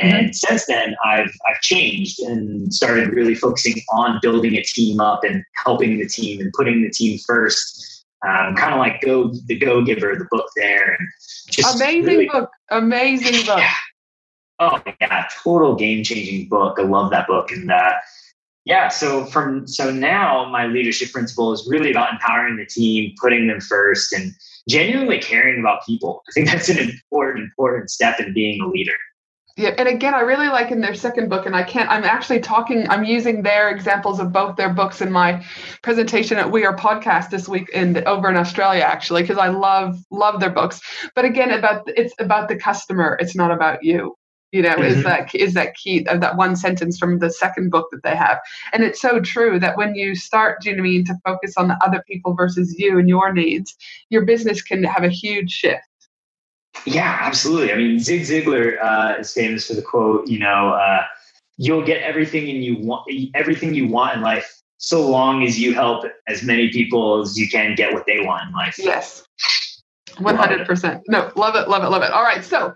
And 0.00 0.26
mm-hmm. 0.26 0.32
since 0.32 0.66
then, 0.66 0.96
I've 1.04 1.30
I've 1.48 1.60
changed 1.60 2.20
and 2.20 2.72
started 2.72 3.10
really 3.10 3.34
focusing 3.34 3.82
on 3.92 4.18
building 4.22 4.54
a 4.54 4.62
team 4.62 5.00
up 5.00 5.24
and 5.24 5.44
helping 5.64 5.98
the 5.98 6.08
team 6.08 6.40
and 6.40 6.52
putting 6.56 6.82
the 6.82 6.90
team 6.90 7.18
first. 7.26 7.86
Um, 8.26 8.54
kind 8.54 8.74
of 8.74 8.80
like 8.80 9.00
go 9.00 9.32
the 9.46 9.58
Go 9.58 9.82
Giver, 9.82 10.14
the 10.14 10.26
book 10.30 10.46
there. 10.56 10.92
And 10.98 11.08
just 11.50 11.76
amazing 11.76 12.04
really, 12.04 12.28
book, 12.28 12.50
amazing 12.70 13.46
book. 13.46 13.58
Yeah. 13.58 13.72
Oh 14.58 14.78
yeah, 15.00 15.26
total 15.42 15.74
game 15.74 16.04
changing 16.04 16.48
book. 16.48 16.78
I 16.78 16.82
love 16.82 17.10
that 17.12 17.26
book, 17.26 17.50
and 17.50 17.70
uh, 17.70 17.92
yeah. 18.66 18.88
So 18.88 19.24
from 19.26 19.66
so 19.66 19.90
now, 19.90 20.48
my 20.50 20.66
leadership 20.66 21.12
principle 21.12 21.52
is 21.52 21.66
really 21.68 21.90
about 21.90 22.12
empowering 22.12 22.56
the 22.56 22.66
team, 22.66 23.14
putting 23.20 23.46
them 23.46 23.60
first, 23.60 24.12
and 24.12 24.32
genuinely 24.68 25.18
caring 25.18 25.60
about 25.60 25.84
people. 25.86 26.22
I 26.28 26.32
think 26.32 26.50
that's 26.50 26.68
an 26.68 26.78
important 26.78 27.44
important 27.44 27.90
step 27.90 28.20
in 28.20 28.34
being 28.34 28.60
a 28.60 28.66
leader. 28.66 28.92
Yeah, 29.56 29.74
and 29.76 29.88
again, 29.88 30.14
I 30.14 30.20
really 30.20 30.48
like 30.48 30.70
in 30.70 30.80
their 30.80 30.94
second 30.94 31.28
book, 31.28 31.44
and 31.44 31.54
I 31.54 31.62
can't. 31.62 31.90
I'm 31.90 32.04
actually 32.04 32.40
talking. 32.40 32.88
I'm 32.88 33.04
using 33.04 33.42
their 33.42 33.68
examples 33.70 34.20
of 34.20 34.32
both 34.32 34.56
their 34.56 34.72
books 34.72 35.00
in 35.00 35.10
my 35.10 35.44
presentation 35.82 36.38
at 36.38 36.50
We 36.50 36.64
Are 36.64 36.76
Podcast 36.76 37.30
this 37.30 37.48
week 37.48 37.68
in 37.70 38.02
over 38.06 38.30
in 38.30 38.36
Australia, 38.36 38.82
actually, 38.82 39.22
because 39.22 39.38
I 39.38 39.48
love 39.48 39.98
love 40.10 40.40
their 40.40 40.50
books. 40.50 40.80
But 41.14 41.24
again, 41.24 41.50
about 41.50 41.82
it's 41.86 42.14
about 42.18 42.48
the 42.48 42.56
customer. 42.56 43.18
It's 43.20 43.34
not 43.34 43.50
about 43.50 43.82
you. 43.82 44.16
You 44.52 44.62
know, 44.62 44.70
mm-hmm. 44.70 44.82
is 44.82 45.04
that 45.04 45.34
is 45.34 45.54
that 45.54 45.74
key 45.74 46.06
of 46.06 46.20
that 46.20 46.36
one 46.36 46.56
sentence 46.56 46.98
from 46.98 47.18
the 47.18 47.30
second 47.30 47.70
book 47.70 47.88
that 47.92 48.02
they 48.02 48.16
have, 48.16 48.40
and 48.72 48.82
it's 48.82 49.00
so 49.00 49.20
true 49.20 49.60
that 49.60 49.76
when 49.76 49.94
you 49.94 50.14
start, 50.14 50.60
do 50.60 50.70
you 50.70 50.76
know 50.76 50.80
I 50.80 50.84
mean, 50.84 51.04
to 51.06 51.14
focus 51.24 51.54
on 51.56 51.68
the 51.68 51.78
other 51.84 52.02
people 52.08 52.34
versus 52.34 52.74
you 52.78 52.98
and 52.98 53.08
your 53.08 53.32
needs, 53.32 53.76
your 54.08 54.24
business 54.24 54.60
can 54.62 54.82
have 54.82 55.04
a 55.04 55.08
huge 55.08 55.50
shift. 55.52 55.84
Yeah, 56.86 57.18
absolutely. 57.20 57.72
I 57.72 57.76
mean, 57.76 57.98
Zig 57.98 58.22
Ziglar 58.22 58.82
uh, 58.82 59.16
is 59.18 59.32
famous 59.32 59.66
for 59.66 59.74
the 59.74 59.82
quote, 59.82 60.26
you 60.28 60.38
know, 60.38 60.70
uh, 60.70 61.04
you'll 61.56 61.84
get 61.84 62.02
everything 62.02 62.48
and 62.48 62.64
you 62.64 62.78
want 62.78 63.10
everything 63.34 63.74
you 63.74 63.88
want 63.88 64.16
in 64.16 64.22
life 64.22 64.60
so 64.78 65.06
long 65.06 65.42
as 65.42 65.60
you 65.60 65.74
help 65.74 66.04
as 66.26 66.42
many 66.42 66.70
people 66.70 67.20
as 67.20 67.38
you 67.38 67.48
can 67.50 67.74
get 67.74 67.92
what 67.92 68.06
they 68.06 68.20
want 68.20 68.48
in 68.48 68.54
life. 68.54 68.76
Yes. 68.78 69.24
100%. 70.12 71.02
No, 71.08 71.30
love 71.36 71.54
it, 71.54 71.68
love 71.68 71.84
it, 71.84 71.88
love 71.88 72.02
it. 72.02 72.10
All 72.12 72.22
right. 72.22 72.42
So 72.42 72.74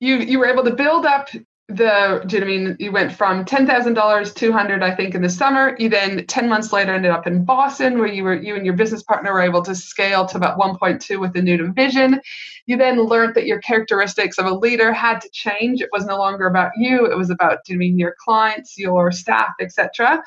you 0.00 0.16
you 0.18 0.38
were 0.38 0.46
able 0.46 0.64
to 0.64 0.74
build 0.74 1.06
up 1.06 1.28
the 1.68 2.22
do 2.26 2.36
you 2.36 2.40
know 2.40 2.46
I 2.46 2.48
mean 2.48 2.76
you 2.78 2.90
went 2.92 3.12
from 3.12 3.44
ten 3.44 3.66
thousand 3.66 3.94
dollars, 3.94 4.32
two 4.32 4.52
hundred, 4.52 4.82
I 4.82 4.94
think, 4.94 5.14
in 5.14 5.22
the 5.22 5.28
summer. 5.28 5.76
You 5.78 5.88
then 5.88 6.26
ten 6.26 6.48
months 6.48 6.72
later 6.72 6.94
ended 6.94 7.10
up 7.10 7.26
in 7.26 7.44
Boston, 7.44 7.98
where 7.98 8.06
you 8.06 8.24
were 8.24 8.34
you 8.34 8.54
and 8.54 8.64
your 8.64 8.74
business 8.74 9.02
partner 9.02 9.32
were 9.32 9.42
able 9.42 9.62
to 9.62 9.74
scale 9.74 10.24
to 10.26 10.36
about 10.36 10.56
one 10.56 10.78
point 10.78 11.02
two 11.02 11.20
with 11.20 11.34
the 11.34 11.42
new 11.42 11.56
division. 11.56 12.20
You 12.68 12.76
then 12.76 13.00
learned 13.00 13.34
that 13.34 13.46
your 13.46 13.60
characteristics 13.60 14.36
of 14.36 14.44
a 14.44 14.54
leader 14.54 14.92
had 14.92 15.22
to 15.22 15.30
change. 15.30 15.80
It 15.80 15.88
was 15.90 16.04
no 16.04 16.18
longer 16.18 16.46
about 16.46 16.72
you; 16.76 17.10
it 17.10 17.16
was 17.16 17.30
about 17.30 17.64
do 17.64 17.72
you 17.72 17.78
know 17.78 17.84
I 17.84 17.88
mean 17.88 17.98
your 17.98 18.14
clients, 18.22 18.76
your 18.76 19.10
staff, 19.10 19.54
etc. 19.58 20.22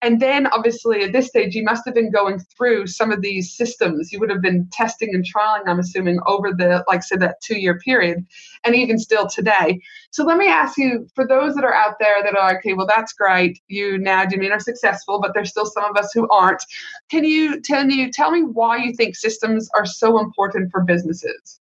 And 0.00 0.18
then, 0.18 0.46
obviously, 0.46 1.02
at 1.02 1.12
this 1.12 1.26
stage, 1.26 1.54
you 1.54 1.62
must 1.62 1.84
have 1.84 1.94
been 1.94 2.10
going 2.10 2.38
through 2.38 2.86
some 2.86 3.12
of 3.12 3.20
these 3.20 3.54
systems. 3.54 4.12
You 4.12 4.18
would 4.20 4.30
have 4.30 4.40
been 4.40 4.66
testing 4.72 5.14
and 5.14 5.22
trialing, 5.26 5.68
I'm 5.68 5.78
assuming, 5.78 6.20
over 6.26 6.52
the 6.52 6.82
like 6.88 7.02
say 7.02 7.16
that 7.16 7.42
two 7.42 7.58
year 7.58 7.78
period, 7.78 8.24
and 8.64 8.74
even 8.74 8.98
still 8.98 9.28
today. 9.28 9.78
So 10.10 10.24
let 10.24 10.38
me 10.38 10.48
ask 10.48 10.78
you 10.78 11.06
for 11.14 11.26
those 11.26 11.54
that 11.54 11.64
are 11.64 11.74
out 11.74 11.98
there 12.00 12.22
that 12.22 12.34
are 12.34 12.56
okay, 12.56 12.72
well, 12.72 12.88
that's 12.96 13.12
great. 13.12 13.60
You 13.68 13.98
now, 13.98 14.24
do 14.24 14.38
mean 14.38 14.52
are 14.52 14.58
successful, 14.58 15.20
but 15.20 15.34
there's 15.34 15.50
still 15.50 15.66
some 15.66 15.84
of 15.84 15.98
us 15.98 16.12
who 16.14 16.26
aren't. 16.30 16.62
Can 17.10 17.24
you 17.24 17.60
tell 17.60 17.86
you 17.86 18.10
tell 18.10 18.30
me 18.30 18.42
why 18.42 18.78
you 18.78 18.94
think 18.94 19.16
systems 19.16 19.68
are 19.74 19.84
so 19.84 20.18
important 20.18 20.70
for 20.70 20.82
businesses? 20.82 21.60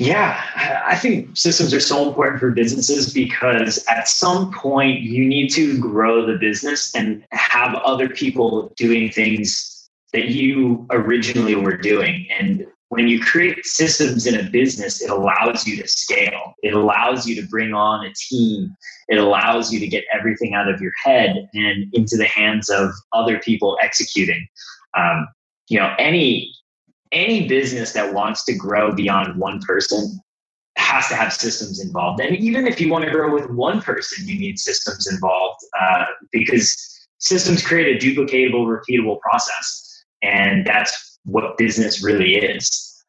Yeah, 0.00 0.42
I 0.86 0.96
think 0.96 1.36
systems 1.36 1.74
are 1.74 1.80
so 1.80 2.08
important 2.08 2.40
for 2.40 2.50
businesses 2.52 3.12
because 3.12 3.84
at 3.86 4.08
some 4.08 4.50
point 4.50 5.00
you 5.00 5.26
need 5.26 5.48
to 5.50 5.78
grow 5.78 6.24
the 6.24 6.38
business 6.38 6.94
and 6.94 7.22
have 7.32 7.74
other 7.74 8.08
people 8.08 8.72
doing 8.76 9.10
things 9.10 9.90
that 10.14 10.28
you 10.28 10.86
originally 10.90 11.54
were 11.54 11.76
doing. 11.76 12.26
And 12.30 12.66
when 12.88 13.08
you 13.08 13.20
create 13.20 13.62
systems 13.66 14.26
in 14.26 14.40
a 14.40 14.48
business, 14.48 15.02
it 15.02 15.10
allows 15.10 15.66
you 15.66 15.76
to 15.82 15.86
scale. 15.86 16.54
It 16.62 16.72
allows 16.72 17.26
you 17.26 17.38
to 17.38 17.46
bring 17.48 17.74
on 17.74 18.06
a 18.06 18.12
team. 18.14 18.74
It 19.08 19.18
allows 19.18 19.70
you 19.70 19.78
to 19.80 19.86
get 19.86 20.04
everything 20.10 20.54
out 20.54 20.66
of 20.66 20.80
your 20.80 20.92
head 21.04 21.46
and 21.52 21.92
into 21.92 22.16
the 22.16 22.24
hands 22.24 22.70
of 22.70 22.90
other 23.12 23.38
people 23.40 23.76
executing. 23.82 24.48
Um, 24.96 25.28
you 25.68 25.78
know, 25.78 25.94
any 25.98 26.54
any 27.12 27.48
business 27.48 27.92
that 27.92 28.12
wants 28.12 28.44
to 28.44 28.54
grow 28.54 28.92
beyond 28.92 29.38
one 29.38 29.60
person 29.60 30.20
has 30.76 31.08
to 31.08 31.14
have 31.14 31.32
systems 31.32 31.80
involved. 31.80 32.20
And 32.20 32.36
even 32.36 32.66
if 32.66 32.80
you 32.80 32.90
want 32.90 33.04
to 33.04 33.10
grow 33.10 33.32
with 33.32 33.50
one 33.50 33.80
person, 33.80 34.26
you 34.26 34.38
need 34.38 34.58
systems 34.58 35.06
involved 35.06 35.60
uh, 35.80 36.04
because 36.32 37.08
systems 37.18 37.64
create 37.64 37.96
a 37.96 38.04
duplicatable, 38.04 38.66
repeatable 38.66 39.20
process, 39.20 40.04
and 40.22 40.66
that's 40.66 41.18
what 41.24 41.56
business 41.58 42.02
really 42.02 42.36
is. 42.36 43.04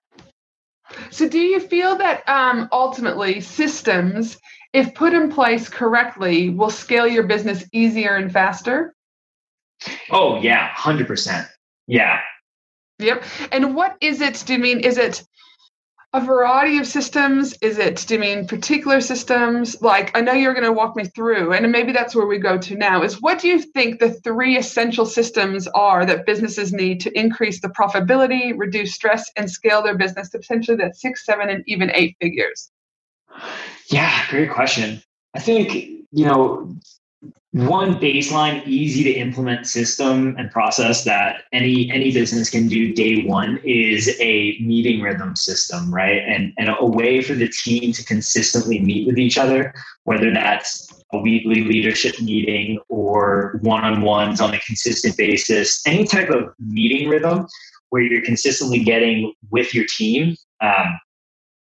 So, 1.09 1.27
do 1.27 1.39
you 1.39 1.59
feel 1.59 1.95
that 1.97 2.27
um, 2.27 2.67
ultimately 2.71 3.39
systems, 3.39 4.37
if 4.73 4.93
put 4.93 5.13
in 5.13 5.31
place 5.31 5.69
correctly, 5.69 6.49
will 6.49 6.69
scale 6.69 7.07
your 7.07 7.23
business 7.23 7.63
easier 7.71 8.15
and 8.17 8.31
faster? 8.31 8.93
Oh, 10.11 10.39
yeah, 10.41 10.69
100%. 10.75 11.47
Yeah. 11.87 12.19
Yep. 13.01 13.23
And 13.51 13.75
what 13.75 13.97
is 14.01 14.21
it? 14.21 14.43
Do 14.45 14.53
you 14.53 14.59
mean, 14.59 14.79
is 14.79 14.97
it 14.97 15.23
a 16.13 16.19
variety 16.19 16.77
of 16.77 16.85
systems? 16.85 17.57
Is 17.61 17.77
it, 17.77 18.03
do 18.05 18.15
you 18.15 18.19
mean 18.19 18.45
particular 18.45 18.99
systems? 18.99 19.81
Like, 19.81 20.15
I 20.15 20.19
know 20.21 20.33
you're 20.33 20.53
going 20.53 20.65
to 20.65 20.73
walk 20.73 20.95
me 20.95 21.05
through, 21.05 21.53
and 21.53 21.71
maybe 21.71 21.93
that's 21.93 22.13
where 22.13 22.25
we 22.25 22.37
go 22.37 22.57
to 22.57 22.75
now, 22.75 23.01
is 23.01 23.21
what 23.21 23.39
do 23.39 23.47
you 23.47 23.61
think 23.61 23.99
the 23.99 24.11
three 24.11 24.57
essential 24.57 25.05
systems 25.05 25.67
are 25.67 26.05
that 26.05 26.25
businesses 26.25 26.73
need 26.73 26.99
to 27.01 27.17
increase 27.17 27.61
the 27.61 27.69
profitability, 27.69 28.53
reduce 28.57 28.93
stress, 28.93 29.31
and 29.37 29.49
scale 29.49 29.81
their 29.81 29.97
business 29.97 30.29
to 30.31 30.39
potentially 30.39 30.75
that 30.77 30.97
six, 30.97 31.25
seven, 31.25 31.49
and 31.49 31.63
even 31.65 31.89
eight 31.93 32.17
figures? 32.19 32.71
Yeah, 33.89 34.13
great 34.29 34.51
question. 34.51 35.01
I 35.33 35.39
think, 35.39 35.73
you 36.11 36.25
know, 36.25 36.75
one 37.51 37.95
baseline 37.95 38.65
easy 38.65 39.03
to 39.03 39.11
implement 39.11 39.67
system 39.67 40.35
and 40.37 40.49
process 40.51 41.03
that 41.03 41.43
any 41.51 41.91
any 41.91 42.11
business 42.11 42.49
can 42.49 42.67
do 42.67 42.93
day 42.93 43.25
one 43.25 43.59
is 43.65 44.15
a 44.21 44.57
meeting 44.61 45.01
rhythm 45.01 45.35
system 45.35 45.93
right? 45.93 46.23
And 46.25 46.53
and 46.57 46.69
a 46.79 46.85
way 46.85 47.21
for 47.21 47.33
the 47.33 47.49
team 47.49 47.91
to 47.91 48.05
consistently 48.05 48.79
meet 48.79 49.05
with 49.05 49.19
each 49.19 49.37
other 49.37 49.73
whether 50.05 50.31
that's 50.33 50.87
a 51.13 51.19
weekly 51.19 51.65
leadership 51.65 52.19
meeting 52.21 52.79
or 52.87 53.59
one-on-ones 53.63 54.39
on 54.39 54.53
a 54.53 54.59
consistent 54.61 55.17
basis 55.17 55.81
any 55.85 56.05
type 56.05 56.29
of 56.29 56.53
meeting 56.57 57.09
rhythm 57.09 57.45
where 57.89 58.01
you're 58.01 58.23
consistently 58.23 58.79
getting 58.79 59.33
with 59.49 59.75
your 59.75 59.85
team 59.97 60.37
um, 60.61 60.97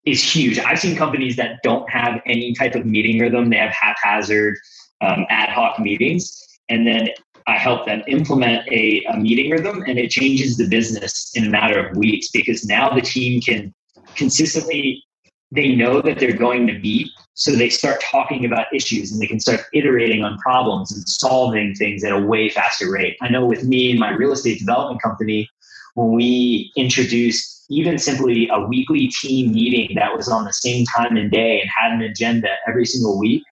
is 0.06 0.22
huge. 0.22 0.60
I've 0.60 0.80
seen 0.80 0.96
companies 0.96 1.36
that 1.38 1.64
don't 1.64 1.90
have 1.90 2.22
any 2.26 2.54
type 2.54 2.76
of 2.76 2.86
meeting 2.86 3.20
rhythm. 3.20 3.50
They 3.50 3.58
have 3.58 3.72
haphazard 3.72 4.56
um, 5.04 5.26
ad 5.30 5.50
hoc 5.50 5.80
meetings. 5.80 6.40
And 6.70 6.88
then 6.88 7.10
I 7.48 7.58
help 7.58 7.86
them 7.86 8.04
implement 8.08 8.68
a, 8.70 9.04
a 9.10 9.18
meeting 9.18 9.52
rhythm 9.52 9.84
and 9.86 10.00
it 10.00 10.10
changes 10.10 10.58
the 10.58 10.68
business 10.68 11.32
in 11.36 11.46
a 11.46 11.50
matter 11.50 11.86
of 11.86 11.98
weeks 11.98 12.30
because 12.32 12.66
now 12.66 12.90
the 12.90 13.02
team 13.02 13.42
can 13.42 13.74
consistently 14.16 15.04
they 15.52 15.76
know 15.76 16.02
that 16.02 16.20
they're 16.20 16.36
going 16.36 16.66
to 16.68 16.80
meet 16.80 17.08
so 17.36 17.52
they 17.52 17.70
start 17.70 18.02
talking 18.02 18.46
about 18.46 18.66
issues 18.74 19.12
and 19.12 19.22
they 19.22 19.28
can 19.28 19.40
start 19.40 19.62
iterating 19.74 20.24
on 20.24 20.38
problems 20.40 20.92
and 20.92 21.08
solving 21.08 21.74
things 21.76 22.04
at 22.04 22.12
a 22.12 22.20
way 22.20 22.50
faster 22.50 22.92
rate 22.92 23.18
i 23.22 23.30
know 23.30 23.46
with 23.46 23.64
me 23.64 23.92
and 23.92 24.00
my 24.00 24.12
real 24.12 24.32
estate 24.32 24.60
development 24.60 25.02
company 25.02 25.48
when 25.96 26.12
we 26.12 26.72
introduced 26.76 27.66
even 27.70 27.98
simply 27.98 28.48
a 28.52 28.60
weekly 28.68 29.08
team 29.08 29.52
meeting 29.52 29.96
that 29.96 30.16
was 30.16 30.28
on 30.28 30.44
the 30.46 30.54
same 30.54 30.86
time 30.86 31.18
and 31.18 31.32
day 31.32 31.62
and 31.62 31.70
had 31.70 31.92
an 31.92 32.02
agenda 32.02 32.50
every 32.68 32.86
single 32.86 33.20
week 33.20 33.44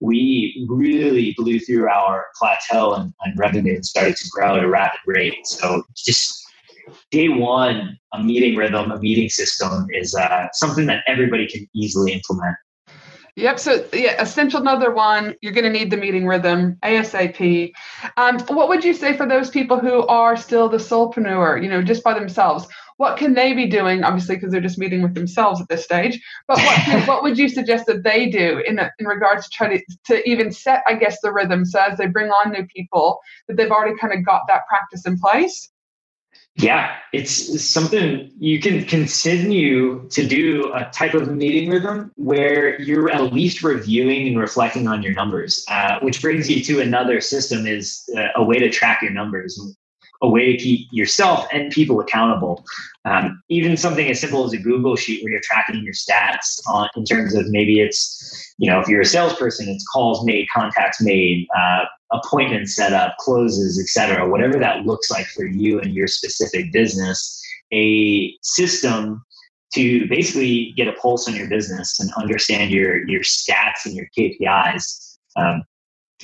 we 0.00 0.66
really 0.68 1.34
blew 1.36 1.58
through 1.60 1.88
our 1.88 2.26
plateau 2.38 2.94
and, 2.94 3.12
and 3.24 3.38
revenue 3.38 3.74
and 3.74 3.86
started 3.86 4.16
to 4.16 4.28
grow 4.30 4.56
at 4.56 4.64
a 4.64 4.68
rapid 4.68 5.00
rate. 5.06 5.46
So 5.46 5.82
just 5.96 6.44
day 7.10 7.28
one, 7.28 7.98
a 8.12 8.22
meeting 8.22 8.56
rhythm, 8.56 8.90
a 8.90 8.98
meeting 8.98 9.28
system 9.28 9.86
is 9.90 10.14
uh, 10.14 10.48
something 10.52 10.86
that 10.86 11.04
everybody 11.06 11.46
can 11.46 11.66
easily 11.74 12.12
implement. 12.12 12.56
Yep. 13.36 13.58
So, 13.58 13.84
yeah, 13.92 14.22
essential 14.22 14.60
another 14.60 14.92
one. 14.94 15.34
You're 15.42 15.52
going 15.52 15.64
to 15.64 15.70
need 15.70 15.90
the 15.90 15.96
meeting 15.96 16.24
rhythm 16.24 16.76
ASAP. 16.84 17.72
Um, 18.16 18.38
what 18.46 18.68
would 18.68 18.84
you 18.84 18.94
say 18.94 19.16
for 19.16 19.26
those 19.26 19.50
people 19.50 19.80
who 19.80 20.06
are 20.06 20.36
still 20.36 20.68
the 20.68 20.76
solopreneur, 20.76 21.60
you 21.60 21.68
know, 21.68 21.82
just 21.82 22.04
by 22.04 22.14
themselves? 22.14 22.68
What 22.96 23.18
can 23.18 23.34
they 23.34 23.52
be 23.54 23.66
doing? 23.66 24.04
Obviously, 24.04 24.36
because 24.36 24.52
they're 24.52 24.60
just 24.60 24.78
meeting 24.78 25.02
with 25.02 25.14
themselves 25.14 25.60
at 25.60 25.68
this 25.68 25.84
stage. 25.84 26.20
But 26.46 26.58
what 26.58 26.76
can, 26.80 27.00
what 27.06 27.22
would 27.22 27.38
you 27.38 27.48
suggest 27.48 27.86
that 27.86 28.04
they 28.04 28.28
do 28.28 28.62
in 28.66 28.78
in 28.98 29.06
regards 29.06 29.48
to 29.48 29.50
try 29.50 29.76
to 29.76 29.84
to 30.06 30.28
even 30.28 30.52
set, 30.52 30.82
I 30.86 30.94
guess, 30.94 31.20
the 31.20 31.32
rhythm 31.32 31.64
so 31.64 31.80
as 31.80 31.98
they 31.98 32.06
bring 32.06 32.30
on 32.30 32.52
new 32.52 32.66
people 32.66 33.18
that 33.48 33.56
they've 33.56 33.70
already 33.70 33.96
kind 33.98 34.12
of 34.12 34.24
got 34.24 34.42
that 34.48 34.66
practice 34.68 35.06
in 35.06 35.18
place? 35.18 35.70
Yeah, 36.56 36.94
it's 37.12 37.64
something 37.64 38.30
you 38.38 38.60
can 38.60 38.84
continue 38.84 40.08
to 40.10 40.26
do 40.26 40.72
a 40.72 40.88
type 40.92 41.14
of 41.14 41.28
meeting 41.34 41.68
rhythm 41.68 42.12
where 42.14 42.80
you're 42.80 43.10
at 43.10 43.32
least 43.32 43.64
reviewing 43.64 44.28
and 44.28 44.38
reflecting 44.38 44.86
on 44.86 45.02
your 45.02 45.14
numbers, 45.14 45.64
uh, 45.68 45.98
which 46.00 46.22
brings 46.22 46.48
you 46.48 46.62
to 46.62 46.80
another 46.80 47.20
system 47.20 47.66
is 47.66 48.08
uh, 48.16 48.28
a 48.36 48.44
way 48.44 48.60
to 48.60 48.70
track 48.70 49.02
your 49.02 49.10
numbers 49.10 49.60
a 50.22 50.28
way 50.28 50.52
to 50.52 50.62
keep 50.62 50.88
yourself 50.92 51.46
and 51.52 51.72
people 51.72 52.00
accountable. 52.00 52.64
Um, 53.04 53.42
even 53.48 53.76
something 53.76 54.08
as 54.08 54.20
simple 54.20 54.44
as 54.44 54.52
a 54.52 54.58
Google 54.58 54.96
sheet 54.96 55.22
where 55.22 55.32
you're 55.32 55.40
tracking 55.42 55.82
your 55.82 55.94
stats 55.94 56.60
on, 56.66 56.88
in 56.96 57.04
terms 57.04 57.34
of 57.34 57.48
maybe 57.50 57.80
it's, 57.80 58.54
you 58.58 58.70
know, 58.70 58.80
if 58.80 58.88
you're 58.88 59.02
a 59.02 59.06
salesperson, 59.06 59.68
it's 59.68 59.84
calls 59.86 60.24
made, 60.24 60.46
contacts 60.54 61.02
made, 61.02 61.46
uh, 61.56 61.84
appointments 62.12 62.74
set 62.74 62.92
up, 62.92 63.16
closes, 63.18 63.78
etc. 63.78 64.28
Whatever 64.28 64.58
that 64.58 64.86
looks 64.86 65.10
like 65.10 65.26
for 65.26 65.44
you 65.44 65.80
and 65.80 65.94
your 65.94 66.06
specific 66.06 66.72
business, 66.72 67.42
a 67.72 68.34
system 68.42 69.24
to 69.74 70.06
basically 70.08 70.72
get 70.76 70.86
a 70.86 70.92
pulse 70.92 71.28
on 71.28 71.34
your 71.34 71.48
business 71.48 71.98
and 71.98 72.10
understand 72.16 72.70
your 72.70 73.06
your 73.08 73.22
stats 73.22 73.84
and 73.84 73.94
your 73.94 74.06
KPIs. 74.16 75.18
Um, 75.36 75.64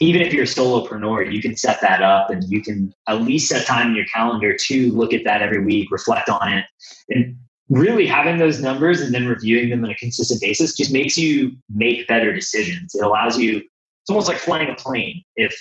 even 0.00 0.22
if 0.22 0.32
you're 0.32 0.44
a 0.44 0.46
solopreneur, 0.46 1.32
you 1.32 1.42
can 1.42 1.56
set 1.56 1.80
that 1.82 2.02
up 2.02 2.30
and 2.30 2.42
you 2.44 2.62
can 2.62 2.92
at 3.06 3.22
least 3.22 3.48
set 3.48 3.66
time 3.66 3.88
in 3.88 3.94
your 3.94 4.06
calendar 4.06 4.56
to 4.56 4.90
look 4.92 5.12
at 5.12 5.24
that 5.24 5.42
every 5.42 5.62
week, 5.62 5.90
reflect 5.90 6.28
on 6.28 6.52
it. 6.52 6.64
And 7.10 7.36
really 7.68 8.06
having 8.06 8.38
those 8.38 8.60
numbers 8.60 9.00
and 9.00 9.14
then 9.14 9.26
reviewing 9.26 9.70
them 9.70 9.84
on 9.84 9.90
a 9.90 9.94
consistent 9.94 10.40
basis 10.40 10.76
just 10.76 10.92
makes 10.92 11.16
you 11.16 11.52
make 11.68 12.08
better 12.08 12.32
decisions. 12.32 12.94
It 12.94 13.04
allows 13.04 13.38
you, 13.38 13.58
it's 13.58 14.10
almost 14.10 14.26
like 14.26 14.38
flying 14.38 14.70
a 14.70 14.74
plane. 14.74 15.22
If 15.36 15.54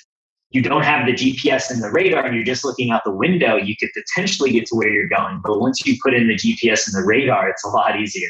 you 0.52 0.62
don't 0.62 0.84
have 0.84 1.06
the 1.06 1.14
GPS 1.14 1.70
and 1.70 1.84
the 1.84 1.92
radar 1.92 2.26
and 2.26 2.36
you're 2.36 2.46
just 2.46 2.66
looking 2.66 2.92
out 2.92 3.04
the 3.06 3.12
window, 3.12 3.58
you 3.58 3.76
could 3.78 3.90
potentially 3.94 4.52
get 4.52 4.66
to 4.68 4.76
where 4.76 4.90
you're 4.90 5.10
going. 5.10 5.42
But 5.44 5.60
once 5.60 5.86
you 5.86 5.98
put 6.02 6.14
in 6.14 6.28
the 6.28 6.36
GPS 6.36 6.88
and 6.88 6.96
the 6.96 7.06
radar, 7.06 7.50
it's 7.50 7.64
a 7.66 7.70
lot 7.70 8.00
easier. 8.00 8.30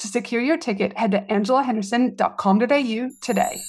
To 0.00 0.08
secure 0.08 0.40
your 0.40 0.56
ticket, 0.56 0.96
head 0.96 1.10
to 1.10 1.20
angelahenderson.com.au 1.20 3.10
today. 3.20 3.60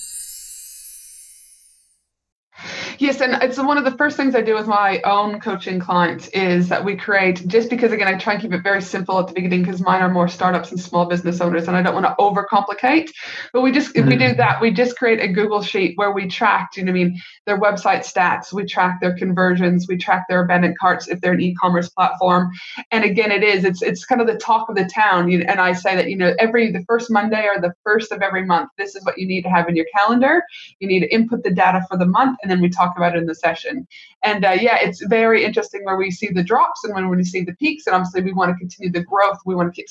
Yes, 3.01 3.19
and 3.19 3.41
it's 3.41 3.57
one 3.57 3.79
of 3.79 3.83
the 3.83 3.97
first 3.97 4.15
things 4.15 4.35
I 4.35 4.41
do 4.41 4.53
with 4.53 4.67
my 4.67 5.01
own 5.05 5.39
coaching 5.39 5.79
clients 5.79 6.27
is 6.27 6.69
that 6.69 6.85
we 6.85 6.95
create 6.95 7.47
just 7.47 7.67
because 7.67 7.91
again 7.91 8.07
I 8.07 8.15
try 8.15 8.33
and 8.33 8.41
keep 8.43 8.53
it 8.53 8.61
very 8.61 8.79
simple 8.79 9.17
at 9.17 9.25
the 9.25 9.33
beginning 9.33 9.63
because 9.63 9.81
mine 9.81 10.03
are 10.03 10.07
more 10.07 10.27
startups 10.27 10.69
and 10.69 10.79
small 10.79 11.07
business 11.07 11.41
owners 11.41 11.67
and 11.67 11.75
I 11.75 11.81
don't 11.81 11.95
want 11.95 12.05
to 12.05 12.13
overcomplicate. 12.19 13.09
But 13.53 13.61
we 13.61 13.71
just 13.71 13.97
if 13.97 14.05
we 14.05 14.17
do 14.17 14.25
mm-hmm. 14.25 14.37
that, 14.37 14.61
we 14.61 14.69
just 14.69 14.97
create 14.97 15.19
a 15.19 15.27
Google 15.27 15.63
sheet 15.63 15.97
where 15.97 16.11
we 16.11 16.27
track, 16.27 16.77
you 16.77 16.83
know, 16.83 16.91
I 16.91 16.93
mean, 16.93 17.19
their 17.47 17.59
website 17.59 18.01
stats, 18.01 18.53
we 18.53 18.65
track 18.65 19.01
their 19.01 19.17
conversions, 19.17 19.87
we 19.87 19.97
track 19.97 20.27
their 20.29 20.43
abandoned 20.43 20.77
carts 20.77 21.07
if 21.07 21.21
they're 21.21 21.33
an 21.33 21.41
e-commerce 21.41 21.89
platform. 21.89 22.51
And 22.91 23.03
again, 23.03 23.31
it 23.31 23.43
is 23.43 23.65
it's 23.65 23.81
it's 23.81 24.05
kind 24.05 24.21
of 24.21 24.27
the 24.27 24.37
talk 24.37 24.69
of 24.69 24.75
the 24.75 24.85
town. 24.85 25.31
You 25.31 25.39
know, 25.39 25.45
and 25.47 25.59
I 25.59 25.73
say 25.73 25.95
that 25.95 26.07
you 26.07 26.17
know 26.17 26.35
every 26.37 26.71
the 26.71 26.85
first 26.87 27.09
Monday 27.09 27.47
or 27.51 27.59
the 27.59 27.73
first 27.83 28.11
of 28.11 28.21
every 28.21 28.45
month, 28.45 28.69
this 28.77 28.93
is 28.93 29.03
what 29.05 29.17
you 29.17 29.25
need 29.25 29.41
to 29.41 29.49
have 29.49 29.67
in 29.67 29.75
your 29.75 29.87
calendar. 29.97 30.43
You 30.79 30.87
need 30.87 30.99
to 30.99 31.11
input 31.11 31.41
the 31.41 31.49
data 31.49 31.83
for 31.89 31.97
the 31.97 32.05
month, 32.05 32.37
and 32.43 32.51
then 32.51 32.61
we 32.61 32.69
talk 32.69 32.90
about 32.97 33.15
it 33.15 33.19
in 33.19 33.25
the 33.25 33.35
session. 33.35 33.87
And 34.23 34.45
uh, 34.45 34.57
yeah, 34.59 34.77
it's 34.79 35.03
very 35.05 35.43
interesting 35.43 35.83
where 35.83 35.97
we 35.97 36.11
see 36.11 36.29
the 36.29 36.43
drops 36.43 36.83
and 36.83 36.93
when 36.93 37.09
we 37.09 37.23
see 37.23 37.43
the 37.43 37.55
peaks. 37.55 37.87
And 37.87 37.95
obviously, 37.95 38.21
we 38.21 38.33
want 38.33 38.51
to 38.51 38.57
continue 38.57 38.91
the 38.91 39.03
growth. 39.03 39.39
We 39.45 39.55
want 39.55 39.73
to 39.73 39.83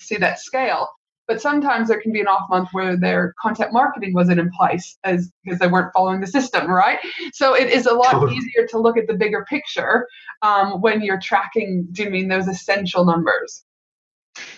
see 0.00 0.16
that 0.16 0.38
scale. 0.38 0.88
But 1.26 1.40
sometimes 1.40 1.88
there 1.88 2.00
can 2.00 2.12
be 2.12 2.20
an 2.20 2.26
off 2.26 2.50
month 2.50 2.68
where 2.72 2.98
their 2.98 3.34
content 3.40 3.72
marketing 3.72 4.12
wasn't 4.12 4.40
in 4.40 4.50
place 4.50 4.98
as 5.04 5.32
because 5.42 5.58
they 5.58 5.68
weren't 5.68 5.92
following 5.94 6.20
the 6.20 6.26
system, 6.26 6.70
right? 6.70 6.98
So 7.32 7.54
it 7.54 7.70
is 7.70 7.86
a 7.86 7.94
lot 7.94 8.12
totally. 8.12 8.36
easier 8.36 8.66
to 8.66 8.78
look 8.78 8.98
at 8.98 9.06
the 9.06 9.14
bigger 9.14 9.44
picture 9.48 10.06
um, 10.42 10.82
when 10.82 11.00
you're 11.00 11.20
tracking, 11.20 11.86
do 11.92 12.02
you 12.02 12.10
mean 12.10 12.28
those 12.28 12.46
essential 12.46 13.06
numbers? 13.06 13.64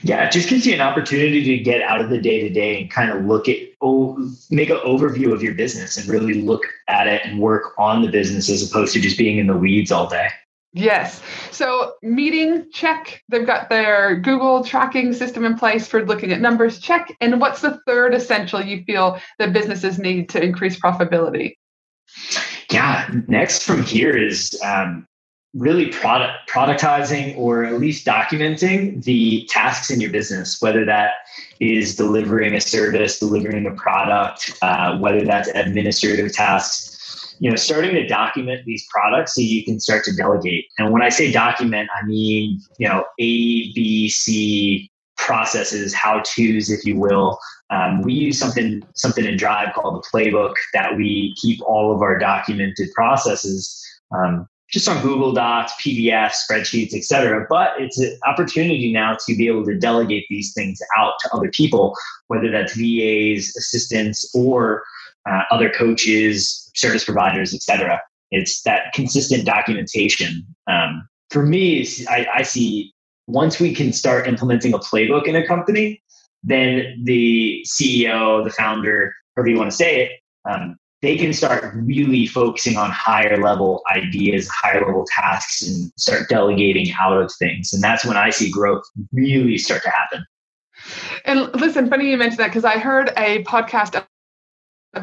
Yeah, 0.02 0.24
it 0.24 0.32
just 0.32 0.48
gives 0.48 0.66
you 0.66 0.74
an 0.74 0.80
opportunity 0.80 1.42
to 1.44 1.58
get 1.58 1.82
out 1.82 2.00
of 2.00 2.10
the 2.10 2.20
day 2.20 2.40
to 2.40 2.50
day 2.50 2.80
and 2.80 2.90
kind 2.90 3.10
of 3.10 3.24
look 3.24 3.48
at, 3.48 3.58
oh, 3.80 4.32
make 4.50 4.70
an 4.70 4.78
overview 4.78 5.32
of 5.32 5.42
your 5.42 5.54
business 5.54 5.96
and 5.96 6.08
really 6.08 6.34
look 6.34 6.62
at 6.88 7.06
it 7.06 7.24
and 7.24 7.40
work 7.40 7.74
on 7.78 8.02
the 8.02 8.08
business 8.08 8.48
as 8.48 8.68
opposed 8.68 8.92
to 8.94 9.00
just 9.00 9.18
being 9.18 9.38
in 9.38 9.46
the 9.46 9.56
weeds 9.56 9.90
all 9.90 10.08
day. 10.08 10.28
Yes. 10.72 11.22
So, 11.52 11.94
meeting, 12.02 12.66
check. 12.70 13.22
They've 13.30 13.46
got 13.46 13.70
their 13.70 14.16
Google 14.16 14.62
tracking 14.62 15.14
system 15.14 15.44
in 15.44 15.56
place 15.56 15.88
for 15.88 16.04
looking 16.04 16.32
at 16.32 16.40
numbers, 16.40 16.78
check. 16.78 17.16
And 17.22 17.40
what's 17.40 17.62
the 17.62 17.80
third 17.86 18.14
essential 18.14 18.60
you 18.60 18.84
feel 18.84 19.18
that 19.38 19.54
businesses 19.54 19.98
need 19.98 20.28
to 20.30 20.42
increase 20.42 20.78
profitability? 20.78 21.54
Yeah, 22.70 23.08
next 23.26 23.62
from 23.62 23.84
here 23.84 24.16
is 24.16 24.60
um, 24.62 25.06
really 25.56 25.86
product 25.86 26.50
productizing 26.50 27.36
or 27.36 27.64
at 27.64 27.80
least 27.80 28.06
documenting 28.06 29.02
the 29.04 29.46
tasks 29.48 29.90
in 29.90 30.00
your 30.00 30.10
business 30.10 30.60
whether 30.60 30.84
that 30.84 31.12
is 31.60 31.96
delivering 31.96 32.54
a 32.54 32.60
service 32.60 33.18
delivering 33.18 33.66
a 33.66 33.72
product 33.72 34.52
uh, 34.62 34.98
whether 34.98 35.24
that's 35.24 35.48
administrative 35.54 36.32
tasks. 36.32 36.92
You 37.38 37.50
know 37.50 37.56
starting 37.56 37.92
to 37.92 38.06
document 38.06 38.64
these 38.64 38.86
products 38.90 39.34
so 39.34 39.40
you 39.40 39.64
can 39.64 39.78
start 39.80 40.04
to 40.04 40.14
delegate. 40.14 40.66
And 40.78 40.92
when 40.92 41.02
i 41.02 41.08
say 41.08 41.30
document 41.32 41.88
i 41.94 42.04
mean 42.06 42.60
you 42.78 42.88
know 42.88 43.04
a 43.18 43.72
b 43.72 44.08
c 44.08 44.90
processes 45.16 45.94
how 45.94 46.20
to's 46.20 46.70
if 46.70 46.84
you 46.84 46.98
will. 46.98 47.38
Um, 47.70 48.02
we 48.02 48.12
use 48.12 48.38
something 48.38 48.86
something 48.94 49.24
in 49.24 49.36
drive 49.36 49.74
called 49.74 50.02
the 50.02 50.08
playbook 50.08 50.54
that 50.72 50.96
we 50.96 51.34
keep 51.40 51.60
all 51.62 51.92
of 51.94 52.00
our 52.00 52.16
documented 52.18 52.88
processes 52.94 53.84
um, 54.14 54.46
just 54.70 54.88
on 54.88 55.00
Google 55.02 55.32
Docs, 55.32 55.72
PDFs, 55.80 56.34
spreadsheets, 56.48 56.94
etc. 56.94 57.46
But 57.48 57.80
it's 57.80 57.98
an 57.98 58.18
opportunity 58.26 58.92
now 58.92 59.16
to 59.26 59.36
be 59.36 59.46
able 59.46 59.64
to 59.64 59.78
delegate 59.78 60.26
these 60.28 60.52
things 60.52 60.80
out 60.98 61.14
to 61.20 61.30
other 61.32 61.50
people, 61.50 61.94
whether 62.28 62.50
that's 62.50 62.74
VAs, 62.74 63.54
assistants, 63.56 64.28
or 64.34 64.82
uh, 65.28 65.42
other 65.50 65.70
coaches, 65.70 66.70
service 66.74 67.04
providers, 67.04 67.54
etc. 67.54 68.00
It's 68.30 68.62
that 68.62 68.92
consistent 68.92 69.44
documentation. 69.44 70.46
Um, 70.66 71.08
for 71.30 71.44
me, 71.44 71.86
I, 72.08 72.26
I 72.34 72.42
see 72.42 72.92
once 73.26 73.60
we 73.60 73.74
can 73.74 73.92
start 73.92 74.26
implementing 74.26 74.74
a 74.74 74.78
playbook 74.78 75.26
in 75.26 75.36
a 75.36 75.46
company, 75.46 76.02
then 76.42 77.00
the 77.02 77.64
CEO, 77.66 78.44
the 78.44 78.50
founder, 78.50 79.12
however 79.34 79.48
you 79.48 79.58
want 79.58 79.70
to 79.70 79.76
say 79.76 80.02
it, 80.02 80.12
um, 80.48 80.76
they 81.02 81.16
can 81.16 81.32
start 81.32 81.74
really 81.74 82.26
focusing 82.26 82.76
on 82.76 82.90
higher 82.90 83.42
level 83.42 83.82
ideas, 83.94 84.48
higher 84.48 84.84
level 84.84 85.06
tasks, 85.08 85.62
and 85.62 85.92
start 85.96 86.28
delegating 86.28 86.92
out 86.98 87.20
of 87.20 87.30
things. 87.38 87.72
And 87.72 87.82
that's 87.82 88.04
when 88.04 88.16
I 88.16 88.30
see 88.30 88.50
growth 88.50 88.84
really 89.12 89.58
start 89.58 89.82
to 89.82 89.90
happen. 89.90 90.24
And 91.24 91.54
listen, 91.60 91.88
funny 91.88 92.10
you 92.10 92.16
mentioned 92.16 92.38
that 92.40 92.48
because 92.48 92.64
I 92.64 92.78
heard 92.78 93.12
a 93.16 93.42
podcast 93.44 94.02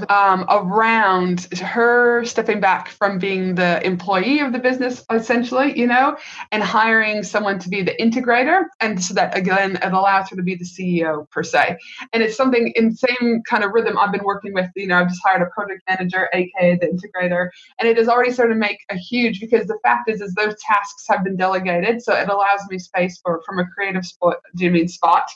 um, 0.10 0.46
around 0.50 1.48
her 1.62 2.24
stepping 2.26 2.60
back 2.60 2.90
from 2.90 3.20
being 3.20 3.56
the 3.56 3.86
employee 3.86 4.40
of 4.40 4.52
the 4.52 4.60
business, 4.60 5.04
essentially, 5.12 5.78
you 5.78 5.88
know, 5.88 6.18
and 6.52 6.64
hiring 6.64 7.24
someone 7.24 7.60
to 7.60 7.70
be 7.70 7.82
the 7.82 7.96
integrator. 8.00 8.66
And 8.80 9.04
so 9.04 9.14
that, 9.14 9.38
again, 9.38 9.78
it 9.78 9.94
allows 9.94 10.30
her 10.30 10.36
to 10.36 10.44
be 10.44 10.56
the 10.56 10.66
CEO 10.66 11.30
per 11.30 11.44
se. 11.44 11.78
And 12.12 12.24
it's 12.24 12.36
something 12.36 12.72
in 12.76 12.96
same 12.96 13.42
kind 13.48 13.64
of 13.64 13.72
rhythm 13.72 13.98
I've 13.98 14.12
been 14.12 14.24
working 14.24 14.54
with, 14.54 14.70
you 14.76 14.88
know, 14.88 14.98
I've 14.98 15.10
just 15.10 15.22
hired 15.24 15.42
a 15.42 15.48
project 15.48 15.84
manager, 15.88 16.30
aka 16.34 16.78
the 16.78 16.88
integrator, 16.88 17.50
and 17.80 17.88
it 17.88 17.98
has 17.98 18.08
already 18.08 18.32
started 18.32 18.54
to 18.54 18.60
make 18.60 18.80
a 18.90 18.96
huge 18.96 19.40
because 19.40 19.68
the 19.68 19.78
fact 19.84 20.10
is, 20.10 20.22
is 20.22 20.34
those 20.34 20.56
tasks 20.60 21.06
have 21.10 21.24
been 21.24 21.36
delegated. 21.36 22.02
So 22.02 22.14
it 22.14 22.30
allows 22.30 22.62
me 22.70 22.80
space 22.80 23.20
for 23.24 23.42
from 23.46 23.60
a 23.60 23.66
creative 23.68 24.06
spot, 24.06 24.38
do 24.56 24.66
you 24.66 24.72
mean 24.72 24.88
spot, 24.88 25.30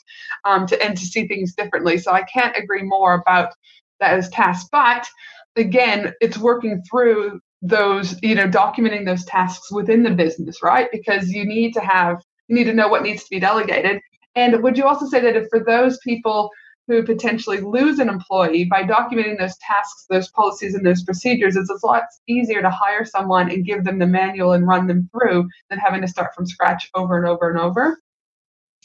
um, 0.45 0.67
to 0.67 0.83
and 0.83 0.97
to 0.97 1.05
see 1.05 1.27
things 1.27 1.53
differently. 1.53 1.97
So 1.97 2.11
I 2.11 2.23
can't 2.23 2.55
agree 2.57 2.83
more 2.83 3.13
about 3.15 3.53
those 3.99 4.29
tasks. 4.29 4.69
But 4.71 5.07
again, 5.55 6.13
it's 6.21 6.37
working 6.37 6.81
through 6.89 7.39
those, 7.61 8.21
you 8.21 8.35
know, 8.35 8.47
documenting 8.47 9.05
those 9.05 9.25
tasks 9.25 9.71
within 9.71 10.03
the 10.03 10.11
business, 10.11 10.61
right? 10.61 10.89
Because 10.91 11.29
you 11.29 11.45
need 11.45 11.73
to 11.73 11.81
have, 11.81 12.21
you 12.47 12.55
need 12.55 12.65
to 12.65 12.73
know 12.73 12.87
what 12.87 13.03
needs 13.03 13.23
to 13.23 13.29
be 13.29 13.39
delegated. 13.39 13.99
And 14.35 14.61
would 14.61 14.77
you 14.77 14.85
also 14.85 15.07
say 15.07 15.19
that 15.21 15.35
if 15.35 15.47
for 15.49 15.63
those 15.63 15.97
people 15.99 16.51
who 16.87 17.03
potentially 17.03 17.59
lose 17.59 17.99
an 17.99 18.07
employee 18.07 18.65
by 18.65 18.83
documenting 18.83 19.37
those 19.37 19.57
tasks, 19.57 20.05
those 20.09 20.29
policies, 20.29 20.73
and 20.73 20.85
those 20.85 21.03
procedures, 21.03 21.55
it's 21.55 21.69
a 21.69 21.85
lot 21.85 22.03
easier 22.27 22.61
to 22.61 22.69
hire 22.69 23.03
someone 23.03 23.51
and 23.51 23.65
give 23.65 23.83
them 23.83 23.99
the 23.99 24.07
manual 24.07 24.53
and 24.53 24.67
run 24.67 24.87
them 24.87 25.09
through 25.11 25.47
than 25.69 25.79
having 25.79 26.01
to 26.01 26.07
start 26.07 26.33
from 26.33 26.45
scratch 26.45 26.89
over 26.95 27.17
and 27.17 27.27
over 27.27 27.49
and 27.49 27.59
over? 27.59 27.99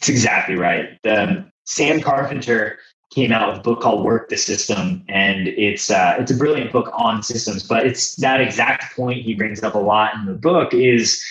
That's 0.01 0.09
exactly 0.09 0.57
right. 0.57 0.99
Um, 1.09 1.53
Sam 1.65 2.01
Carpenter 2.01 2.79
came 3.15 3.33
out 3.33 3.49
with 3.49 3.59
a 3.59 3.63
book 3.63 3.81
called 3.81 4.05
Work 4.05 4.29
the 4.29 4.37
System, 4.37 5.05
and 5.09 5.49
it's 5.49 5.91
uh, 5.91 6.17
it's 6.19 6.31
a 6.31 6.37
brilliant 6.37 6.73
book 6.73 6.91
on 6.95 7.23
systems. 7.23 7.63
But 7.63 7.87
it's 7.87 8.17
that 8.17 8.41
exact 8.41 8.97
point 8.97 9.23
he 9.23 9.35
brings 9.35 9.63
up 9.63 9.75
a 9.75 9.79
lot 9.79 10.15
in 10.15 10.27
the 10.27 10.35
book 10.35 10.73
is, 10.73 11.23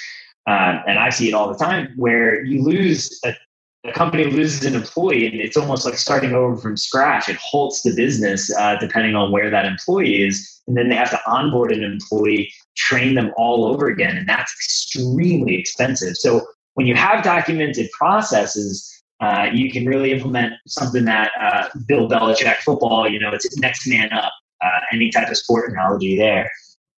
uh, 0.48 0.82
and 0.88 1.00
I 1.00 1.10
see 1.10 1.30
it 1.30 1.34
all 1.34 1.52
the 1.52 1.58
time, 1.58 1.94
where 1.96 2.44
you 2.44 2.64
lose 2.64 3.20
a, 3.26 3.34
a, 3.86 3.92
company 3.94 4.26
loses 4.26 4.64
an 4.66 4.76
employee, 4.76 5.26
and 5.26 5.36
it's 5.36 5.58
almost 5.58 5.86
like 5.86 5.96
starting 5.96 6.34
over 6.34 6.56
from 6.58 6.78
scratch. 6.78 7.30
It 7.30 7.38
halts 7.38 7.82
the 7.82 7.94
business 7.96 8.56
uh, 8.56 8.76
depending 8.80 9.16
on 9.16 9.32
where 9.32 9.50
that 9.50 9.66
employee 9.66 10.24
is, 10.24 10.62
and 10.68 10.78
then 10.78 10.90
they 10.90 10.96
have 10.96 11.10
to 11.12 11.20
onboard 11.26 11.72
an 11.72 11.84
employee, 11.84 12.54
train 12.78 13.16
them 13.16 13.32
all 13.38 13.66
over 13.66 13.88
again, 13.88 14.18
and 14.18 14.30
that's 14.30 14.52
extremely 14.54 15.56
expensive. 15.56 16.16
So 16.16 16.46
when 16.76 16.86
you 16.86 16.96
have 16.96 17.24
documented 17.24 17.90
processes 17.92 18.91
uh, 19.22 19.48
you 19.54 19.72
can 19.72 19.86
really 19.86 20.12
implement 20.12 20.54
something 20.68 21.06
that 21.06 21.32
uh, 21.40 21.68
Bill 21.88 22.10
Belichick 22.10 22.58
football, 22.58 23.08
you 23.08 23.20
know, 23.20 23.32
it's 23.32 23.58
next 23.60 23.88
man 23.88 24.12
up, 24.12 24.34
uh, 24.64 24.80
any 24.92 25.12
type 25.12 25.30
of 25.30 25.38
sport 25.38 25.72
analogy 25.72 26.18
there, 26.18 26.50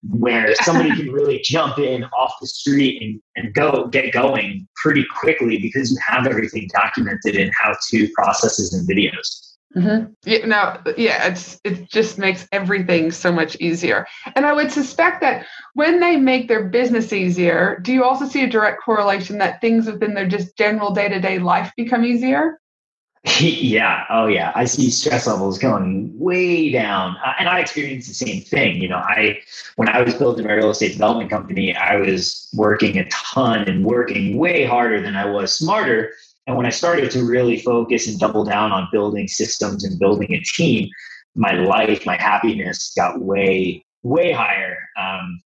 where 0.09 0.55
somebody 0.55 0.95
can 0.95 1.11
really 1.11 1.41
jump 1.43 1.79
in 1.79 2.05
off 2.05 2.33
the 2.39 2.47
street 2.47 3.01
and, 3.01 3.21
and 3.35 3.53
go 3.53 3.87
get 3.87 4.13
going 4.13 4.65
pretty 4.81 5.05
quickly 5.19 5.57
because 5.57 5.91
you 5.91 5.97
have 6.05 6.25
everything 6.25 6.67
documented 6.73 7.35
in 7.35 7.51
how 7.59 7.75
to 7.89 8.07
processes 8.15 8.73
and 8.73 8.87
videos. 8.87 9.52
Mm-hmm. 9.75 10.11
Yeah, 10.23 10.45
no, 10.45 10.93
yeah, 10.97 11.27
it's 11.27 11.59
it 11.63 11.89
just 11.89 12.19
makes 12.19 12.47
everything 12.51 13.11
so 13.11 13.31
much 13.31 13.55
easier. 13.59 14.05
And 14.35 14.45
I 14.45 14.53
would 14.53 14.71
suspect 14.71 15.21
that 15.21 15.47
when 15.73 15.99
they 15.99 16.15
make 16.15 16.47
their 16.47 16.65
business 16.65 17.11
easier, 17.11 17.79
do 17.81 17.91
you 17.91 18.03
also 18.03 18.25
see 18.25 18.43
a 18.43 18.49
direct 18.49 18.83
correlation 18.83 19.39
that 19.39 19.61
things 19.61 19.87
within 19.87 20.13
their 20.13 20.27
just 20.27 20.55
general 20.57 20.93
day 20.93 21.09
to 21.09 21.19
day 21.19 21.39
life 21.39 21.71
become 21.75 22.05
easier? 22.05 22.59
yeah. 23.39 24.03
Oh, 24.09 24.27
yeah. 24.27 24.51
I 24.53 24.65
see 24.65 24.91
stress 24.91 25.25
levels 25.25 25.57
going 25.57 26.11
way 26.19 26.71
down, 26.71 27.15
uh, 27.25 27.33
and 27.39 27.47
I 27.47 27.59
experienced 27.59 28.09
the 28.09 28.13
same 28.13 28.41
thing. 28.41 28.81
You 28.81 28.89
know, 28.89 28.97
I 28.97 29.39
when 29.77 29.89
I 29.89 30.01
was 30.01 30.13
building 30.13 30.45
my 30.45 30.53
real 30.53 30.69
estate 30.69 30.91
development 30.91 31.31
company, 31.31 31.75
I 31.75 31.95
was 31.95 32.49
working 32.53 32.99
a 32.99 33.07
ton 33.09 33.67
and 33.67 33.85
working 33.85 34.37
way 34.37 34.65
harder 34.65 35.01
than 35.01 35.15
I 35.15 35.25
was 35.25 35.51
smarter 35.51 36.11
and 36.47 36.57
when 36.57 36.65
I 36.65 36.69
started 36.69 37.09
to 37.11 37.23
really 37.23 37.59
focus 37.59 38.07
and 38.07 38.19
double 38.19 38.43
down 38.43 38.71
on 38.71 38.89
building 38.91 39.27
systems 39.27 39.83
and 39.83 39.97
building 39.97 40.33
a 40.33 40.39
team, 40.41 40.89
my 41.35 41.53
life, 41.53 42.05
my 42.05 42.17
happiness 42.17 42.93
got 42.95 43.21
way, 43.21 43.83
way 44.03 44.31
higher. 44.31 44.77
Um, 44.99 45.41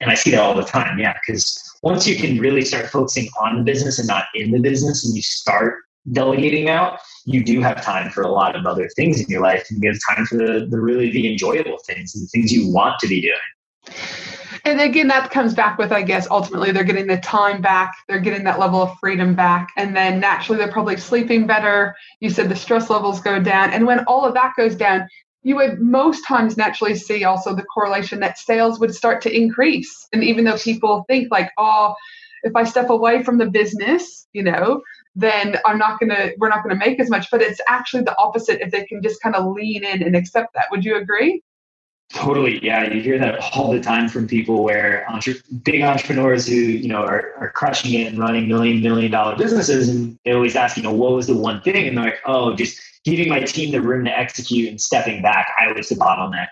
and 0.00 0.10
I 0.10 0.14
see 0.14 0.30
that 0.32 0.40
all 0.40 0.54
the 0.54 0.62
time. 0.62 0.98
Yeah. 0.98 1.14
Because 1.14 1.58
once 1.82 2.06
you 2.06 2.16
can 2.16 2.38
really 2.38 2.62
start 2.62 2.86
focusing 2.90 3.28
on 3.40 3.56
the 3.56 3.62
business 3.62 3.98
and 3.98 4.06
not 4.06 4.26
in 4.34 4.50
the 4.50 4.58
business 4.58 5.06
and 5.06 5.16
you 5.16 5.22
start 5.22 5.78
delegating 6.12 6.68
out, 6.68 6.98
you 7.24 7.42
do 7.42 7.62
have 7.62 7.82
time 7.82 8.10
for 8.10 8.22
a 8.22 8.30
lot 8.30 8.54
of 8.54 8.66
other 8.66 8.88
things 8.94 9.20
in 9.20 9.26
your 9.28 9.40
life 9.40 9.66
and 9.70 9.82
you 9.82 9.90
have 9.90 9.98
time 10.14 10.26
for 10.26 10.36
the, 10.36 10.66
the 10.70 10.78
really 10.78 11.10
the 11.10 11.32
enjoyable 11.32 11.78
things 11.86 12.14
and 12.14 12.24
the 12.24 12.28
things 12.28 12.52
you 12.52 12.70
want 12.70 12.98
to 13.00 13.08
be 13.08 13.22
doing 13.22 13.96
and 14.66 14.80
again 14.80 15.06
that 15.06 15.30
comes 15.30 15.54
back 15.54 15.78
with 15.78 15.92
i 15.92 16.02
guess 16.02 16.26
ultimately 16.30 16.72
they're 16.72 16.84
getting 16.84 17.06
the 17.06 17.16
time 17.18 17.62
back 17.62 17.94
they're 18.08 18.20
getting 18.20 18.44
that 18.44 18.58
level 18.58 18.82
of 18.82 18.98
freedom 18.98 19.34
back 19.34 19.68
and 19.76 19.94
then 19.94 20.18
naturally 20.18 20.58
they're 20.58 20.72
probably 20.72 20.96
sleeping 20.96 21.46
better. 21.46 21.94
You 22.20 22.30
said 22.30 22.48
the 22.48 22.56
stress 22.56 22.90
levels 22.90 23.20
go 23.20 23.40
down 23.40 23.70
and 23.70 23.86
when 23.86 24.00
all 24.04 24.24
of 24.24 24.34
that 24.34 24.54
goes 24.56 24.74
down 24.74 25.08
you 25.44 25.54
would 25.56 25.80
most 25.80 26.26
times 26.26 26.56
naturally 26.56 26.96
see 26.96 27.22
also 27.22 27.54
the 27.54 27.62
correlation 27.62 28.18
that 28.20 28.36
sales 28.36 28.80
would 28.80 28.92
start 28.92 29.22
to 29.22 29.32
increase. 29.34 30.08
And 30.12 30.24
even 30.24 30.44
though 30.44 30.58
people 30.58 31.04
think 31.08 31.30
like 31.30 31.52
oh 31.56 31.94
if 32.42 32.54
i 32.56 32.64
step 32.64 32.90
away 32.90 33.22
from 33.22 33.38
the 33.38 33.48
business 33.48 34.26
you 34.32 34.42
know 34.42 34.82
then 35.14 35.56
i'm 35.64 35.78
not 35.78 36.00
to 36.00 36.34
we're 36.38 36.48
not 36.48 36.62
to 36.68 36.74
make 36.74 36.98
as 36.98 37.08
much 37.08 37.28
but 37.30 37.40
it's 37.40 37.60
actually 37.68 38.02
the 38.02 38.18
opposite 38.18 38.60
if 38.60 38.72
they 38.72 38.84
can 38.84 39.00
just 39.00 39.22
kind 39.22 39.36
of 39.36 39.46
lean 39.52 39.84
in 39.84 40.02
and 40.02 40.16
accept 40.16 40.52
that. 40.54 40.66
Would 40.72 40.84
you 40.84 40.96
agree 40.96 41.40
Totally. 42.14 42.64
Yeah. 42.64 42.84
You 42.92 43.02
hear 43.02 43.18
that 43.18 43.40
all 43.54 43.72
the 43.72 43.80
time 43.80 44.08
from 44.08 44.28
people 44.28 44.62
where 44.62 45.04
entre- 45.10 45.34
big 45.64 45.82
entrepreneurs 45.82 46.46
who, 46.46 46.54
you 46.54 46.88
know, 46.88 47.02
are, 47.02 47.34
are 47.38 47.50
crushing 47.50 48.00
it 48.00 48.06
and 48.06 48.18
running 48.18 48.46
million, 48.46 48.80
million 48.80 49.10
dollar 49.10 49.36
businesses. 49.36 49.88
And 49.88 50.18
they 50.24 50.32
always 50.32 50.54
ask, 50.54 50.76
you 50.76 50.82
know, 50.82 50.92
what 50.92 51.12
was 51.12 51.26
the 51.26 51.36
one 51.36 51.60
thing? 51.62 51.88
And 51.88 51.98
they're 51.98 52.04
like, 52.04 52.20
oh, 52.24 52.54
just 52.54 52.78
giving 53.04 53.28
my 53.28 53.40
team 53.40 53.72
the 53.72 53.80
room 53.80 54.04
to 54.04 54.16
execute 54.16 54.68
and 54.68 54.80
stepping 54.80 55.20
back. 55.20 55.52
I 55.58 55.72
was 55.72 55.88
the 55.88 55.96
bottleneck 55.96 56.48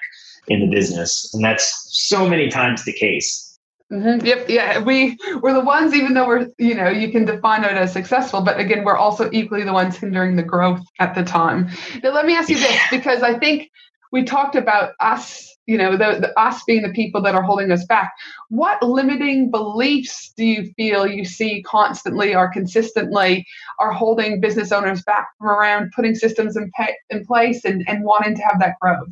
in 0.48 0.60
the 0.60 0.66
business. 0.66 1.32
And 1.32 1.44
that's 1.44 1.86
so 1.88 2.28
many 2.28 2.48
times 2.48 2.84
the 2.84 2.92
case. 2.92 3.58
Mm-hmm. 3.92 4.26
Yep. 4.26 4.46
Yeah. 4.48 4.78
We 4.80 5.16
we're 5.40 5.52
the 5.52 5.60
ones, 5.60 5.94
even 5.94 6.14
though 6.14 6.26
we're 6.26 6.48
you 6.58 6.74
know 6.74 6.88
you 6.88 7.12
can 7.12 7.26
define 7.26 7.64
it 7.64 7.72
as 7.72 7.92
successful, 7.92 8.40
but 8.40 8.58
again, 8.58 8.82
we're 8.82 8.96
also 8.96 9.28
equally 9.30 9.62
the 9.62 9.74
ones 9.74 9.96
hindering 9.96 10.36
the 10.36 10.42
growth 10.42 10.80
at 10.98 11.14
the 11.14 11.22
time. 11.22 11.68
Now, 12.02 12.12
let 12.12 12.24
me 12.24 12.34
ask 12.34 12.48
you 12.48 12.58
this 12.58 12.80
because 12.90 13.22
I 13.22 13.38
think 13.38 13.70
we 14.14 14.22
talked 14.22 14.54
about 14.54 14.92
us 15.00 15.50
you 15.66 15.76
know 15.76 15.92
the, 15.92 16.20
the, 16.20 16.40
us 16.40 16.62
being 16.64 16.82
the 16.82 16.92
people 16.92 17.20
that 17.20 17.34
are 17.34 17.42
holding 17.42 17.70
us 17.72 17.84
back 17.86 18.12
what 18.48 18.80
limiting 18.82 19.50
beliefs 19.50 20.32
do 20.36 20.46
you 20.46 20.72
feel 20.76 21.06
you 21.06 21.24
see 21.24 21.62
constantly 21.64 22.34
or 22.34 22.48
consistently 22.50 23.44
are 23.80 23.90
holding 23.92 24.40
business 24.40 24.70
owners 24.70 25.02
back 25.02 25.26
from 25.36 25.48
around 25.48 25.92
putting 25.94 26.14
systems 26.14 26.56
in, 26.56 26.70
pe- 26.78 26.94
in 27.10 27.26
place 27.26 27.64
and, 27.64 27.84
and 27.88 28.04
wanting 28.04 28.36
to 28.36 28.42
have 28.42 28.58
that 28.60 28.76
growth 28.80 29.08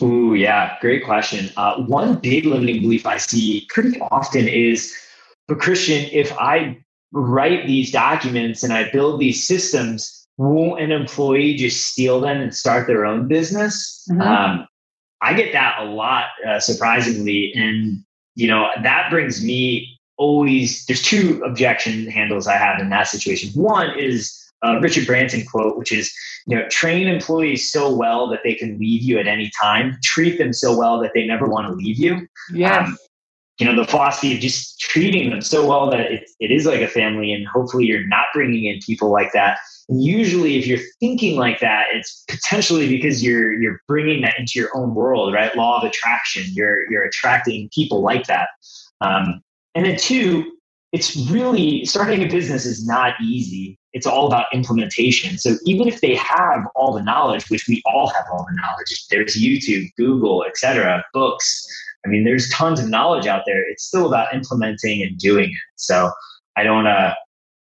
Ooh, 0.00 0.34
yeah, 0.34 0.78
great 0.80 1.04
question. 1.04 1.50
Uh, 1.56 1.82
one 1.82 2.14
big 2.20 2.46
limiting 2.46 2.80
belief 2.80 3.04
I 3.04 3.18
see 3.18 3.66
pretty 3.68 4.00
often 4.00 4.48
is, 4.48 4.96
but 5.46 5.58
Christian, 5.58 6.08
if 6.12 6.32
I 6.38 6.78
write 7.12 7.66
these 7.66 7.90
documents 7.90 8.62
and 8.62 8.72
I 8.72 8.90
build 8.92 9.20
these 9.20 9.46
systems, 9.46 10.27
won't 10.38 10.80
an 10.80 10.92
employee 10.92 11.54
just 11.56 11.88
steal 11.88 12.20
them 12.20 12.40
and 12.40 12.54
start 12.54 12.86
their 12.86 13.04
own 13.04 13.28
business? 13.28 14.06
Mm-hmm. 14.10 14.22
Um, 14.22 14.68
I 15.20 15.34
get 15.34 15.52
that 15.52 15.78
a 15.80 15.84
lot, 15.84 16.26
uh, 16.46 16.60
surprisingly. 16.60 17.52
And, 17.54 18.04
you 18.36 18.46
know, 18.46 18.68
that 18.82 19.10
brings 19.10 19.44
me 19.44 19.98
always, 20.16 20.86
there's 20.86 21.02
two 21.02 21.42
objection 21.44 22.06
handles 22.06 22.46
I 22.46 22.56
have 22.56 22.80
in 22.80 22.88
that 22.90 23.08
situation. 23.08 23.50
One 23.60 23.98
is 23.98 24.34
a 24.62 24.80
Richard 24.80 25.06
Branson 25.06 25.44
quote, 25.44 25.76
which 25.76 25.92
is, 25.92 26.12
you 26.46 26.56
know, 26.56 26.68
train 26.68 27.08
employees 27.08 27.70
so 27.70 27.94
well 27.94 28.28
that 28.28 28.40
they 28.44 28.54
can 28.54 28.78
leave 28.78 29.02
you 29.02 29.18
at 29.18 29.26
any 29.26 29.50
time, 29.60 29.98
treat 30.04 30.38
them 30.38 30.52
so 30.52 30.76
well 30.76 31.00
that 31.00 31.10
they 31.14 31.26
never 31.26 31.46
want 31.46 31.66
to 31.66 31.74
leave 31.74 31.98
you. 31.98 32.28
Yeah. 32.52 32.84
Um, 32.84 32.96
you 33.58 33.66
know, 33.66 33.74
the 33.74 33.88
philosophy 33.90 34.34
of 34.34 34.40
just 34.40 34.78
treating 34.78 35.30
them 35.30 35.40
so 35.40 35.66
well 35.66 35.90
that 35.90 36.00
it, 36.00 36.30
it 36.38 36.52
is 36.52 36.64
like 36.64 36.80
a 36.80 36.86
family 36.86 37.32
and 37.32 37.44
hopefully 37.48 37.86
you're 37.86 38.06
not 38.06 38.26
bringing 38.32 38.66
in 38.66 38.78
people 38.86 39.10
like 39.10 39.32
that 39.32 39.58
usually 39.88 40.58
if 40.58 40.66
you're 40.66 40.78
thinking 41.00 41.38
like 41.38 41.60
that 41.60 41.86
it's 41.92 42.24
potentially 42.28 42.88
because 42.88 43.24
you're 43.24 43.52
you're 43.52 43.80
bringing 43.88 44.20
that 44.20 44.38
into 44.38 44.52
your 44.58 44.68
own 44.76 44.94
world 44.94 45.32
right? 45.32 45.54
Law 45.56 45.78
of 45.78 45.84
attraction. 45.84 46.44
You're 46.52 46.90
you're 46.90 47.04
attracting 47.04 47.70
people 47.74 48.02
like 48.02 48.26
that. 48.26 48.48
Um, 49.00 49.40
and 49.74 49.86
then 49.86 49.96
two 49.96 50.52
it's 50.92 51.16
really 51.30 51.84
starting 51.84 52.22
a 52.22 52.28
business 52.28 52.64
is 52.64 52.86
not 52.86 53.14
easy. 53.22 53.78
It's 53.92 54.06
all 54.06 54.26
about 54.26 54.46
implementation. 54.54 55.36
So 55.36 55.56
even 55.66 55.86
if 55.86 56.00
they 56.00 56.14
have 56.14 56.66
all 56.74 56.92
the 56.92 57.02
knowledge 57.02 57.48
which 57.48 57.66
we 57.66 57.82
all 57.86 58.08
have 58.08 58.24
all 58.30 58.46
the 58.48 58.56
knowledge 58.56 59.06
there's 59.08 59.42
youtube 59.42 59.88
google 59.96 60.44
etc 60.44 61.02
books. 61.14 61.66
I 62.04 62.10
mean 62.10 62.24
there's 62.24 62.50
tons 62.50 62.78
of 62.78 62.90
knowledge 62.90 63.26
out 63.26 63.44
there. 63.46 63.66
It's 63.70 63.84
still 63.84 64.06
about 64.06 64.34
implementing 64.34 65.02
and 65.02 65.16
doing 65.16 65.50
it. 65.50 65.72
So 65.76 66.10
i 66.58 66.62
don't 66.62 66.86
uh 66.86 67.14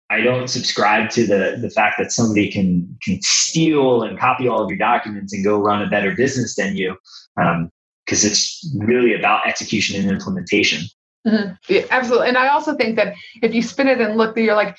I 0.09 0.21
don't 0.21 0.47
subscribe 0.47 1.09
to 1.11 1.27
the 1.27 1.57
the 1.61 1.69
fact 1.69 1.95
that 1.99 2.11
somebody 2.11 2.51
can 2.51 2.97
can 3.03 3.19
steal 3.21 4.01
and 4.03 4.17
copy 4.19 4.47
all 4.47 4.63
of 4.63 4.69
your 4.69 4.77
documents 4.77 5.33
and 5.33 5.43
go 5.43 5.59
run 5.59 5.81
a 5.81 5.89
better 5.89 6.15
business 6.15 6.55
than 6.55 6.75
you, 6.75 6.95
because 7.35 8.25
um, 8.25 8.31
it's 8.31 8.75
really 8.77 9.13
about 9.13 9.45
execution 9.47 10.01
and 10.01 10.09
implementation. 10.09 10.83
Mm-hmm. 11.27 11.53
Yeah, 11.67 11.81
absolutely, 11.91 12.29
and 12.29 12.37
I 12.37 12.47
also 12.47 12.75
think 12.75 12.95
that 12.95 13.13
if 13.43 13.53
you 13.53 13.61
spin 13.61 13.87
it 13.87 14.01
and 14.01 14.17
look, 14.17 14.35
that 14.35 14.41
you're 14.41 14.55
like, 14.55 14.75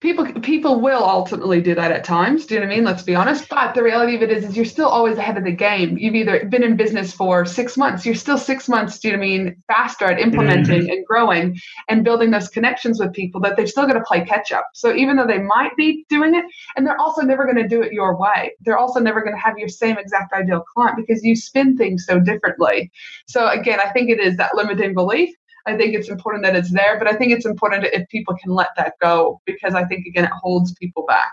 people 0.00 0.24
people 0.40 0.80
will 0.80 1.04
ultimately 1.04 1.60
do 1.60 1.74
that 1.74 1.92
at 1.92 2.04
times 2.04 2.46
do 2.46 2.54
you 2.54 2.60
know 2.60 2.66
what 2.66 2.72
i 2.72 2.76
mean? 2.76 2.84
Let's 2.84 3.02
be 3.02 3.14
honest. 3.14 3.48
But 3.48 3.74
the 3.74 3.82
reality 3.82 4.16
of 4.16 4.22
it 4.22 4.30
is 4.30 4.44
is 4.44 4.56
you're 4.56 4.64
still 4.64 4.88
always 4.88 5.18
ahead 5.18 5.36
of 5.36 5.44
the 5.44 5.52
game. 5.52 5.98
You've 5.98 6.14
either 6.14 6.46
been 6.46 6.62
in 6.62 6.76
business 6.76 7.12
for 7.12 7.44
six 7.44 7.76
months 7.76 8.06
you're 8.06 8.14
still 8.14 8.38
six 8.38 8.68
months 8.68 8.98
do 8.98 9.08
you 9.08 9.14
know 9.14 9.20
what 9.20 9.24
i 9.24 9.28
mean 9.28 9.62
faster 9.66 10.06
at 10.06 10.18
implementing 10.18 10.82
mm-hmm. 10.82 10.90
and 10.90 11.06
growing 11.06 11.58
and 11.88 12.04
building 12.04 12.30
those 12.30 12.48
connections 12.48 12.98
with 12.98 13.12
people 13.12 13.40
that 13.42 13.56
they've 13.56 13.68
still 13.68 13.86
got 13.86 13.94
to 13.94 14.04
play 14.06 14.24
catch 14.24 14.52
up. 14.52 14.68
So 14.74 14.94
even 14.94 15.16
though 15.16 15.26
they 15.26 15.38
might 15.38 15.76
be 15.76 16.04
doing 16.08 16.34
it 16.34 16.44
and 16.76 16.86
they're 16.86 17.00
also 17.00 17.22
never 17.22 17.44
going 17.44 17.56
to 17.56 17.68
do 17.68 17.82
it 17.82 17.92
your 17.92 18.16
way. 18.16 18.52
They're 18.60 18.78
also 18.78 19.00
never 19.00 19.22
going 19.22 19.34
to 19.34 19.40
have 19.40 19.58
your 19.58 19.68
same 19.68 19.98
exact 19.98 20.32
ideal 20.32 20.64
client 20.74 20.96
because 20.96 21.22
you 21.22 21.36
spin 21.36 21.76
things 21.76 22.06
so 22.06 22.18
differently. 22.18 22.90
So 23.26 23.48
again 23.48 23.80
i 23.80 23.90
think 23.90 24.10
it 24.10 24.20
is 24.20 24.36
that 24.36 24.54
limiting 24.54 24.94
belief 24.94 25.34
I 25.66 25.76
think 25.76 25.94
it's 25.94 26.08
important 26.08 26.44
that 26.44 26.56
it's 26.56 26.72
there, 26.72 26.98
but 26.98 27.08
I 27.08 27.12
think 27.12 27.32
it's 27.32 27.46
important 27.46 27.84
if 27.84 28.08
people 28.08 28.36
can 28.42 28.52
let 28.52 28.68
that 28.76 28.94
go 29.00 29.40
because 29.46 29.74
I 29.74 29.84
think 29.84 30.06
again 30.06 30.24
it 30.24 30.30
holds 30.30 30.72
people 30.74 31.04
back. 31.06 31.32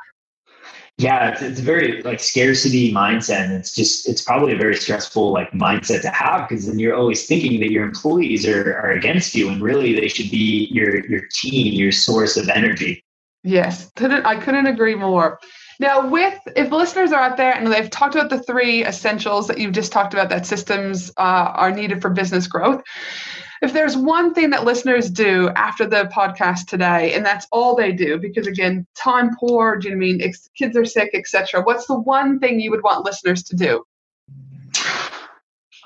Yeah, 0.99 1.29
it's, 1.29 1.43
it's 1.43 1.59
a 1.59 1.63
very 1.63 2.01
like 2.01 2.19
scarcity 2.19 2.91
mindset. 2.91 3.45
And 3.45 3.53
it's 3.53 3.73
just 3.73 4.09
it's 4.09 4.21
probably 4.21 4.53
a 4.53 4.57
very 4.57 4.75
stressful 4.75 5.31
like 5.31 5.51
mindset 5.51 6.01
to 6.01 6.09
have 6.09 6.49
because 6.49 6.65
then 6.65 6.79
you're 6.79 6.95
always 6.95 7.27
thinking 7.27 7.59
that 7.59 7.71
your 7.71 7.83
employees 7.83 8.47
are, 8.47 8.75
are 8.79 8.91
against 8.91 9.35
you 9.35 9.49
and 9.49 9.61
really 9.61 9.93
they 9.93 10.07
should 10.07 10.31
be 10.31 10.67
your 10.71 11.05
your 11.07 11.21
team, 11.31 11.73
your 11.73 11.91
source 11.91 12.35
of 12.35 12.49
energy. 12.49 13.03
Yes, 13.43 13.91
couldn't 13.95 14.25
I 14.25 14.37
couldn't 14.37 14.65
agree 14.65 14.95
more. 14.95 15.39
Now, 15.79 16.09
with 16.09 16.39
if 16.55 16.71
listeners 16.71 17.11
are 17.11 17.21
out 17.21 17.37
there 17.37 17.53
and 17.53 17.71
they've 17.71 17.89
talked 17.91 18.15
about 18.15 18.31
the 18.31 18.41
three 18.41 18.83
essentials 18.83 19.47
that 19.47 19.59
you've 19.59 19.73
just 19.73 19.91
talked 19.91 20.15
about, 20.15 20.29
that 20.29 20.47
systems 20.47 21.11
uh, 21.17 21.53
are 21.53 21.71
needed 21.71 22.01
for 22.01 22.09
business 22.09 22.47
growth 22.47 22.81
if 23.61 23.73
there's 23.73 23.97
one 23.97 24.33
thing 24.33 24.49
that 24.51 24.63
listeners 24.63 25.09
do 25.09 25.49
after 25.55 25.85
the 25.85 26.09
podcast 26.13 26.67
today, 26.67 27.13
and 27.13 27.25
that's 27.25 27.47
all 27.51 27.75
they 27.75 27.91
do, 27.91 28.17
because 28.17 28.47
again, 28.47 28.85
time 28.95 29.35
poor, 29.39 29.77
do 29.77 29.89
you 29.89 29.95
know 29.95 29.97
I 29.97 29.99
mean 29.99 30.33
kids 30.55 30.77
are 30.77 30.85
sick, 30.85 31.11
etc. 31.13 31.61
What's 31.61 31.87
the 31.87 31.97
one 31.97 32.39
thing 32.39 32.59
you 32.59 32.71
would 32.71 32.83
want 32.83 33.05
listeners 33.05 33.43
to 33.43 33.55
do? 33.55 33.83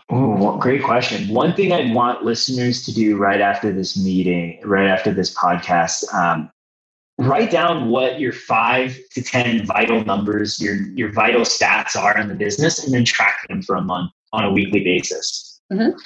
Oh, 0.10 0.58
great 0.58 0.84
question. 0.84 1.34
One 1.34 1.54
thing 1.54 1.72
I'd 1.72 1.94
want 1.94 2.26
listeners 2.26 2.84
to 2.86 2.94
do 2.94 3.16
right 3.16 3.40
after 3.40 3.72
this 3.72 3.98
meeting, 3.98 4.60
right 4.66 4.88
after 4.88 5.14
this 5.14 5.34
podcast, 5.34 6.14
um, 6.14 6.52
write 7.18 7.52
down 7.52 7.90
what 7.90 8.20
your 8.20 8.34
five 8.34 8.98
to 9.12 9.22
ten 9.22 9.66
vital 9.66 10.04
numbers, 10.04 10.60
your 10.60 10.76
your 10.76 11.14
vital 11.14 11.42
stats 11.42 11.96
are 11.96 12.18
in 12.18 12.28
the 12.28 12.36
business, 12.36 12.84
and 12.84 12.94
then 12.94 13.06
track 13.06 13.48
them 13.48 13.62
for 13.62 13.78
a 13.78 13.82
month 13.82 14.12
on 14.34 14.44
a 14.44 14.52
weekly 14.52 14.84
basis. 14.84 15.62
Mm-hmm 15.72 15.98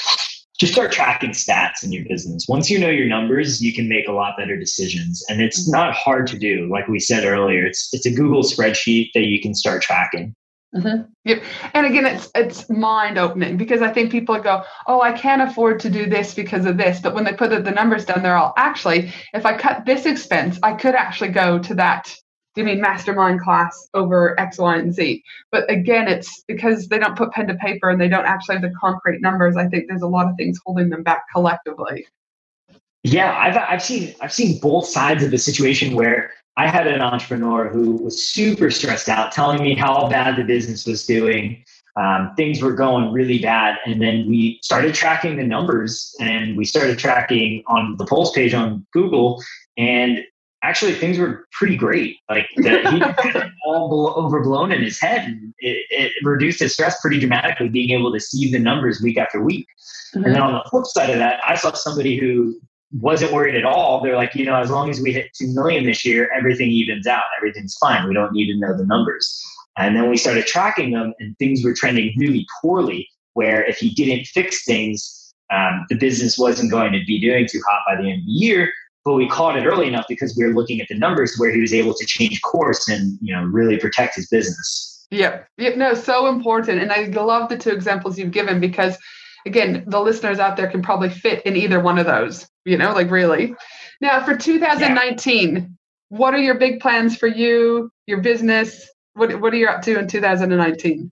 just 0.60 0.74
start 0.74 0.92
tracking 0.92 1.32
stats 1.32 1.84
in 1.84 1.92
your 1.92 2.06
business. 2.06 2.46
Once 2.48 2.70
you 2.70 2.80
know 2.80 2.90
your 2.90 3.08
numbers, 3.08 3.62
you 3.62 3.74
can 3.74 3.90
make 3.90 4.08
a 4.08 4.12
lot 4.12 4.38
better 4.38 4.58
decisions. 4.58 5.24
And 5.30 5.42
it's 5.42 5.64
mm-hmm. 5.64 5.78
not 5.78 5.94
hard 5.94 6.28
to 6.28 6.40
do. 6.40 6.68
Like 6.72 6.88
we 6.88 7.00
said 7.00 7.26
earlier, 7.26 7.66
it's 7.66 7.90
it's 7.94 8.06
a 8.06 8.12
Google 8.12 8.44
spreadsheet 8.44 9.12
that 9.14 9.26
you 9.26 9.42
can 9.42 9.54
start 9.54 9.82
tracking. 9.82 10.36
Mm-hmm. 10.76 11.10
Yep. 11.24 11.44
And 11.74 11.86
again, 11.86 12.06
it's 12.06 12.30
it's 12.36 12.70
mind 12.70 13.18
opening 13.18 13.56
because 13.56 13.82
I 13.82 13.92
think 13.94 14.12
people 14.12 14.38
go, 14.40 14.64
"Oh, 14.88 15.02
I 15.02 15.14
can't 15.14 15.42
afford 15.42 15.80
to 15.82 15.90
do 15.90 16.06
this 16.06 16.34
because 16.34 16.66
of 16.66 16.78
this," 16.78 17.00
but 17.00 17.16
when 17.16 17.24
they 17.24 17.34
put 17.34 17.50
the 17.50 17.72
numbers 17.72 18.06
down, 18.06 18.24
they're 18.24 18.36
all 18.36 18.54
actually, 18.58 19.14
if 19.34 19.46
I 19.46 19.58
cut 19.58 19.86
this 19.86 20.06
expense, 20.06 20.60
I 20.64 20.74
could 20.74 20.96
actually 20.96 21.30
go 21.30 21.60
to 21.60 21.76
that. 21.76 22.14
Do 22.56 22.64
mean 22.64 22.80
mastermind 22.80 23.42
class 23.42 23.90
over 23.94 24.40
X, 24.40 24.58
Y, 24.58 24.78
and 24.78 24.94
Z? 24.94 25.24
But 25.52 25.70
again, 25.70 26.08
it's 26.08 26.44
because 26.48 26.88
they 26.88 26.98
don't 26.98 27.18
put 27.18 27.32
pen 27.32 27.48
to 27.48 27.56
paper 27.56 27.90
and 27.90 28.00
they 28.00 28.08
don't 28.08 28.26
actually 28.26 28.56
have 28.56 28.62
the 28.62 28.74
concrete 28.80 29.22
numbers. 29.22 29.58
I 29.58 29.68
think 29.68 29.88
there's 29.88 30.02
a 30.02 30.08
lot 30.08 30.30
of 30.30 30.36
things 30.38 30.60
holding 30.66 30.90
them 30.90 31.04
back 31.04 31.24
collectively. 31.34 32.08
Yeah, 33.04 33.38
I've 33.38 33.58
I've 33.58 33.84
seen 33.84 34.16
I've 34.22 34.34
seen 34.34 34.60
both 34.60 34.88
sides 34.88 35.24
of 35.24 35.32
the 35.32 35.38
situation 35.38 35.96
where 35.96 36.32
I 36.58 36.68
had 36.68 36.88
an 36.88 37.02
entrepreneur 37.02 37.68
who 37.68 37.98
was 37.98 38.30
super 38.30 38.72
stressed 38.72 39.10
out, 39.10 39.32
telling 39.32 39.62
me 39.62 39.76
how 39.76 40.08
bad 40.10 40.38
the 40.38 40.44
business 40.44 40.86
was 40.86 41.06
doing. 41.06 41.64
Um, 41.98 42.34
things 42.36 42.62
were 42.62 42.74
going 42.74 43.12
really 43.12 43.40
bad. 43.40 43.78
And 43.86 44.02
then 44.02 44.28
we 44.28 44.60
started 44.62 44.94
tracking 44.94 45.38
the 45.38 45.44
numbers 45.44 46.16
and 46.20 46.58
we 46.58 46.66
started 46.66 46.98
tracking 46.98 47.64
on 47.68 47.96
the 47.98 48.06
Pulse 48.06 48.34
page 48.34 48.54
on 48.54 48.86
Google. 48.92 49.42
And 49.78 50.20
actually, 50.66 50.94
things 50.94 51.18
were 51.18 51.48
pretty 51.52 51.78
great. 51.78 52.18
Like 52.30 52.48
the, 52.58 52.90
he 52.92 53.00
had 53.30 53.52
all 53.66 54.14
overblown 54.18 54.72
in 54.72 54.82
his 54.82 55.00
head. 55.00 55.28
And 55.28 55.54
it, 55.60 55.86
it, 55.90 56.12
reduced 56.24 56.60
his 56.60 56.74
stress 56.74 57.00
pretty 57.02 57.20
dramatically, 57.20 57.70
being 57.70 57.92
able 57.92 58.12
to 58.12 58.20
see 58.20 58.52
the 58.52 58.60
numbers 58.60 59.02
week 59.02 59.18
after 59.18 59.42
week. 59.42 59.68
Mm-hmm. 60.14 60.26
And 60.26 60.36
then 60.36 60.42
on 60.42 60.54
the 60.54 60.70
flip 60.70 60.86
side 60.86 61.10
of 61.10 61.18
that, 61.20 61.40
I 61.48 61.56
saw 61.56 61.72
somebody 61.74 62.18
who 62.18 62.60
wasn't 63.00 63.32
worried 63.34 63.56
at 63.56 63.66
all. 63.66 64.02
They're 64.02 64.16
like, 64.16 64.36
you 64.36 64.46
know, 64.46 64.56
as 64.56 64.70
long 64.70 64.90
as 64.90 65.02
we 65.02 65.14
hit 65.14 65.34
2 65.34 65.54
million 65.54 65.86
this 65.86 66.06
year, 66.06 66.30
everything 66.36 66.70
evens 66.70 67.08
out. 67.08 67.24
Everything's 67.38 67.76
fine. 67.78 68.08
We 68.08 68.14
don't 68.14 68.34
need 68.34 68.52
to 68.52 68.60
know 68.60 68.76
the 68.76 68.86
numbers. 68.86 69.44
And 69.78 69.96
then 69.96 70.10
we 70.10 70.18
started 70.18 70.48
tracking 70.48 70.92
them 70.92 71.14
and 71.20 71.38
things 71.38 71.64
were 71.64 71.74
trending 71.74 72.14
really 72.18 72.46
poorly 72.62 73.10
where 73.34 73.64
if 73.66 73.78
he 73.78 73.90
didn't 73.94 74.26
fix 74.26 74.64
things, 74.64 75.34
um, 75.54 75.86
the 75.90 75.96
business 75.96 76.38
wasn't 76.38 76.72
going 76.72 76.94
to 76.94 77.04
be 77.06 77.20
doing 77.20 77.48
too 77.50 77.62
hot 77.68 77.82
by 77.88 78.02
the 78.02 78.10
end 78.10 78.22
of 78.22 78.26
the 78.26 78.32
year. 78.32 78.72
But 79.06 79.14
we 79.14 79.30
caught 79.30 79.58
it 79.58 79.66
early 79.66 79.88
enough 79.88 80.06
because 80.10 80.36
we 80.36 80.46
were 80.46 80.54
looking 80.54 80.82
at 80.82 80.88
the 80.90 80.98
numbers 80.98 81.36
where 81.38 81.52
he 81.52 81.62
was 81.62 81.74
able 81.74 81.94
to 81.94 82.06
change 82.06 82.42
course 82.42 82.90
and, 82.90 83.18
you 83.22 83.34
know, 83.36 83.44
really 83.44 83.78
protect 83.78 84.16
his 84.16 84.28
business. 84.28 85.06
Yeah. 85.12 85.44
yeah 85.58 85.76
no, 85.76 85.94
so 85.94 86.28
important. 86.28 86.82
And 86.82 86.92
I 86.92 87.06
love 87.22 87.50
the 87.50 87.58
two 87.58 87.70
examples 87.70 88.18
you've 88.18 88.32
given 88.32 88.60
because 88.60 88.98
again, 89.46 89.84
the 89.88 90.02
listeners 90.02 90.40
out 90.40 90.58
there 90.58 90.68
can 90.68 90.82
probably 90.82 91.10
fit 91.10 91.46
in 91.46 91.56
either 91.56 91.80
one 91.80 92.00
of 92.00 92.06
those, 92.06 92.48
you 92.66 92.78
know, 92.78 92.94
like 92.94 93.12
really. 93.12 93.56
Now, 94.02 94.24
for 94.24 94.36
2019, 94.36 95.56
yeah. 95.56 95.62
what 96.10 96.34
are 96.34 96.40
your 96.40 96.56
big 96.56 96.80
plans 96.80 97.16
for 97.16 97.28
you, 97.28 97.92
your 98.08 98.22
business? 98.22 98.90
What, 99.14 99.40
what 99.40 99.54
are 99.54 99.58
you 99.58 99.68
up 99.68 99.82
to 99.84 100.00
in 100.00 100.08
2019? 100.08 101.12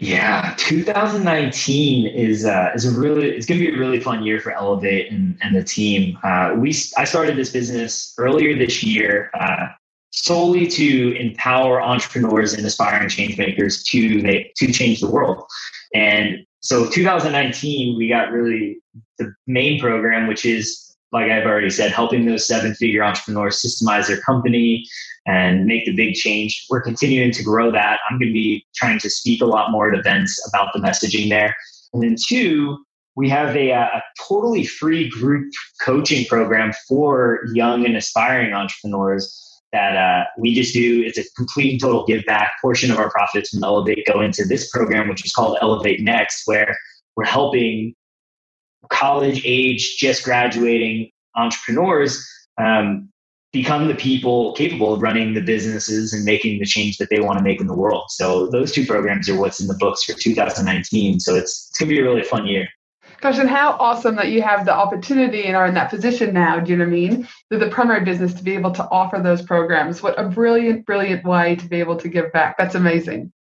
Yeah, 0.00 0.54
2019 0.58 2.06
is 2.06 2.44
uh, 2.44 2.70
is 2.72 2.84
a 2.84 2.98
really 2.98 3.30
it's 3.30 3.46
going 3.46 3.60
to 3.60 3.66
be 3.66 3.74
a 3.74 3.78
really 3.78 3.98
fun 3.98 4.22
year 4.22 4.40
for 4.40 4.52
Elevate 4.52 5.10
and, 5.10 5.36
and 5.42 5.56
the 5.56 5.64
team. 5.64 6.16
Uh, 6.22 6.54
we 6.56 6.70
I 6.96 7.04
started 7.04 7.36
this 7.36 7.50
business 7.50 8.14
earlier 8.16 8.56
this 8.56 8.84
year 8.84 9.32
uh, 9.34 9.66
solely 10.12 10.68
to 10.68 11.18
empower 11.18 11.82
entrepreneurs 11.82 12.54
and 12.54 12.64
aspiring 12.64 13.08
change 13.08 13.36
makers 13.38 13.82
to 13.84 14.22
make 14.22 14.54
to 14.54 14.72
change 14.72 15.00
the 15.00 15.10
world. 15.10 15.42
And 15.92 16.46
so 16.60 16.88
2019, 16.88 17.96
we 17.96 18.08
got 18.08 18.30
really 18.30 18.78
the 19.18 19.34
main 19.48 19.80
program, 19.80 20.28
which 20.28 20.44
is 20.44 20.87
like 21.12 21.30
I've 21.30 21.46
already 21.46 21.70
said, 21.70 21.90
helping 21.90 22.26
those 22.26 22.46
seven 22.46 22.74
figure 22.74 23.02
entrepreneurs 23.02 23.62
systemize 23.62 24.08
their 24.08 24.20
company 24.20 24.84
and 25.26 25.64
make 25.64 25.84
the 25.86 25.94
big 25.94 26.14
change. 26.14 26.66
We're 26.68 26.82
continuing 26.82 27.32
to 27.32 27.42
grow 27.42 27.70
that. 27.72 28.00
I'm 28.08 28.18
going 28.18 28.28
to 28.28 28.34
be 28.34 28.66
trying 28.74 28.98
to 29.00 29.10
speak 29.10 29.40
a 29.40 29.46
lot 29.46 29.70
more 29.70 29.92
at 29.92 29.98
events 29.98 30.40
about 30.48 30.72
the 30.72 30.80
messaging 30.80 31.28
there. 31.28 31.54
And 31.92 32.02
then 32.02 32.16
two, 32.18 32.78
we 33.16 33.28
have 33.30 33.56
a, 33.56 33.70
a 33.70 34.02
totally 34.28 34.64
free 34.64 35.08
group 35.08 35.50
coaching 35.84 36.26
program 36.26 36.72
for 36.86 37.40
young 37.52 37.84
and 37.84 37.96
aspiring 37.96 38.52
entrepreneurs 38.52 39.44
that 39.72 39.96
uh, 39.96 40.24
we 40.38 40.54
just 40.54 40.72
do. 40.72 41.02
It's 41.02 41.18
a 41.18 41.24
complete 41.36 41.72
and 41.72 41.80
total 41.80 42.06
give 42.06 42.24
back. 42.24 42.52
Portion 42.62 42.90
of 42.90 42.98
our 42.98 43.10
profits 43.10 43.50
from 43.50 43.64
Elevate 43.64 44.06
go 44.06 44.20
into 44.20 44.44
this 44.44 44.70
program, 44.70 45.08
which 45.08 45.24
is 45.24 45.32
called 45.32 45.58
Elevate 45.60 46.00
Next, 46.00 46.42
where 46.46 46.76
we're 47.16 47.24
helping 47.24 47.94
college 48.90 49.42
age, 49.44 49.96
just 49.98 50.24
graduating 50.24 51.10
entrepreneurs 51.36 52.26
um, 52.58 53.08
become 53.52 53.88
the 53.88 53.94
people 53.94 54.52
capable 54.54 54.92
of 54.92 55.02
running 55.02 55.34
the 55.34 55.40
businesses 55.40 56.12
and 56.12 56.24
making 56.24 56.58
the 56.58 56.66
change 56.66 56.98
that 56.98 57.08
they 57.10 57.20
want 57.20 57.38
to 57.38 57.44
make 57.44 57.60
in 57.60 57.66
the 57.66 57.76
world. 57.76 58.04
So 58.08 58.48
those 58.48 58.72
two 58.72 58.84
programs 58.84 59.28
are 59.28 59.38
what's 59.38 59.60
in 59.60 59.66
the 59.66 59.76
books 59.78 60.04
for 60.04 60.12
2019. 60.12 61.20
So 61.20 61.34
it's, 61.34 61.68
it's 61.70 61.78
going 61.78 61.88
to 61.88 61.94
be 61.94 62.00
a 62.00 62.04
really 62.04 62.22
fun 62.22 62.46
year. 62.46 62.68
Gosh, 63.20 63.38
and 63.38 63.48
how 63.48 63.72
awesome 63.80 64.14
that 64.16 64.28
you 64.28 64.42
have 64.42 64.64
the 64.64 64.72
opportunity 64.72 65.44
and 65.44 65.56
are 65.56 65.66
in 65.66 65.74
that 65.74 65.90
position 65.90 66.32
now. 66.32 66.60
Do 66.60 66.70
you 66.70 66.78
know 66.78 66.84
what 66.84 66.90
I 66.90 66.92
mean? 66.92 67.28
Through 67.48 67.58
the 67.58 67.70
primary 67.70 68.04
business 68.04 68.32
to 68.34 68.44
be 68.44 68.54
able 68.54 68.70
to 68.72 68.88
offer 68.90 69.18
those 69.18 69.42
programs. 69.42 70.02
What 70.02 70.18
a 70.20 70.28
brilliant, 70.28 70.86
brilliant 70.86 71.24
way 71.24 71.56
to 71.56 71.66
be 71.66 71.80
able 71.80 71.96
to 71.96 72.08
give 72.08 72.30
back. 72.32 72.56
That's 72.58 72.76
amazing. 72.76 73.32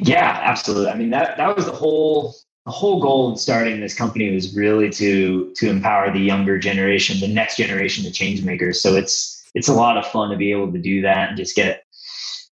Yeah, 0.00 0.40
absolutely. 0.42 0.90
I 0.90 0.96
mean 0.96 1.10
that 1.10 1.36
that 1.36 1.54
was 1.54 1.66
the 1.66 1.72
whole 1.72 2.34
the 2.70 2.76
whole 2.76 3.00
goal 3.00 3.32
in 3.32 3.36
starting 3.36 3.80
this 3.80 3.94
company 3.94 4.32
was 4.32 4.54
really 4.54 4.88
to 4.90 5.52
to 5.56 5.68
empower 5.68 6.12
the 6.12 6.20
younger 6.20 6.56
generation, 6.56 7.18
the 7.18 7.26
next 7.26 7.56
generation 7.56 8.06
of 8.06 8.12
change 8.12 8.44
makers. 8.44 8.80
So 8.80 8.94
it's 8.94 9.42
it's 9.56 9.66
a 9.66 9.74
lot 9.74 9.98
of 9.98 10.06
fun 10.06 10.30
to 10.30 10.36
be 10.36 10.52
able 10.52 10.70
to 10.72 10.78
do 10.78 11.02
that 11.02 11.30
and 11.30 11.36
just 11.36 11.56
get 11.56 11.82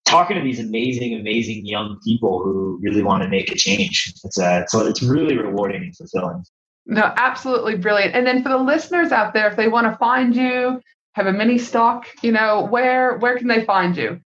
talking 0.04 0.36
to 0.36 0.42
these 0.42 0.58
amazing, 0.58 1.14
amazing 1.14 1.64
young 1.64 2.00
people 2.04 2.42
who 2.42 2.80
really 2.82 3.04
want 3.04 3.22
to 3.22 3.28
make 3.28 3.52
a 3.52 3.54
change. 3.54 4.12
It's 4.24 4.36
uh, 4.36 4.66
so 4.66 4.84
it's 4.84 5.00
really 5.00 5.38
rewarding 5.38 5.82
and 5.82 5.96
fulfilling. 5.96 6.42
No, 6.86 7.12
absolutely 7.16 7.76
brilliant. 7.76 8.16
And 8.16 8.26
then 8.26 8.42
for 8.42 8.48
the 8.48 8.58
listeners 8.58 9.12
out 9.12 9.32
there, 9.32 9.46
if 9.46 9.54
they 9.54 9.68
want 9.68 9.86
to 9.86 9.96
find 9.98 10.34
you, 10.34 10.80
have 11.12 11.28
a 11.28 11.32
mini 11.32 11.56
stock, 11.56 12.08
you 12.20 12.32
know, 12.32 12.66
where 12.68 13.16
where 13.18 13.38
can 13.38 13.46
they 13.46 13.64
find 13.64 13.96
you? 13.96 14.20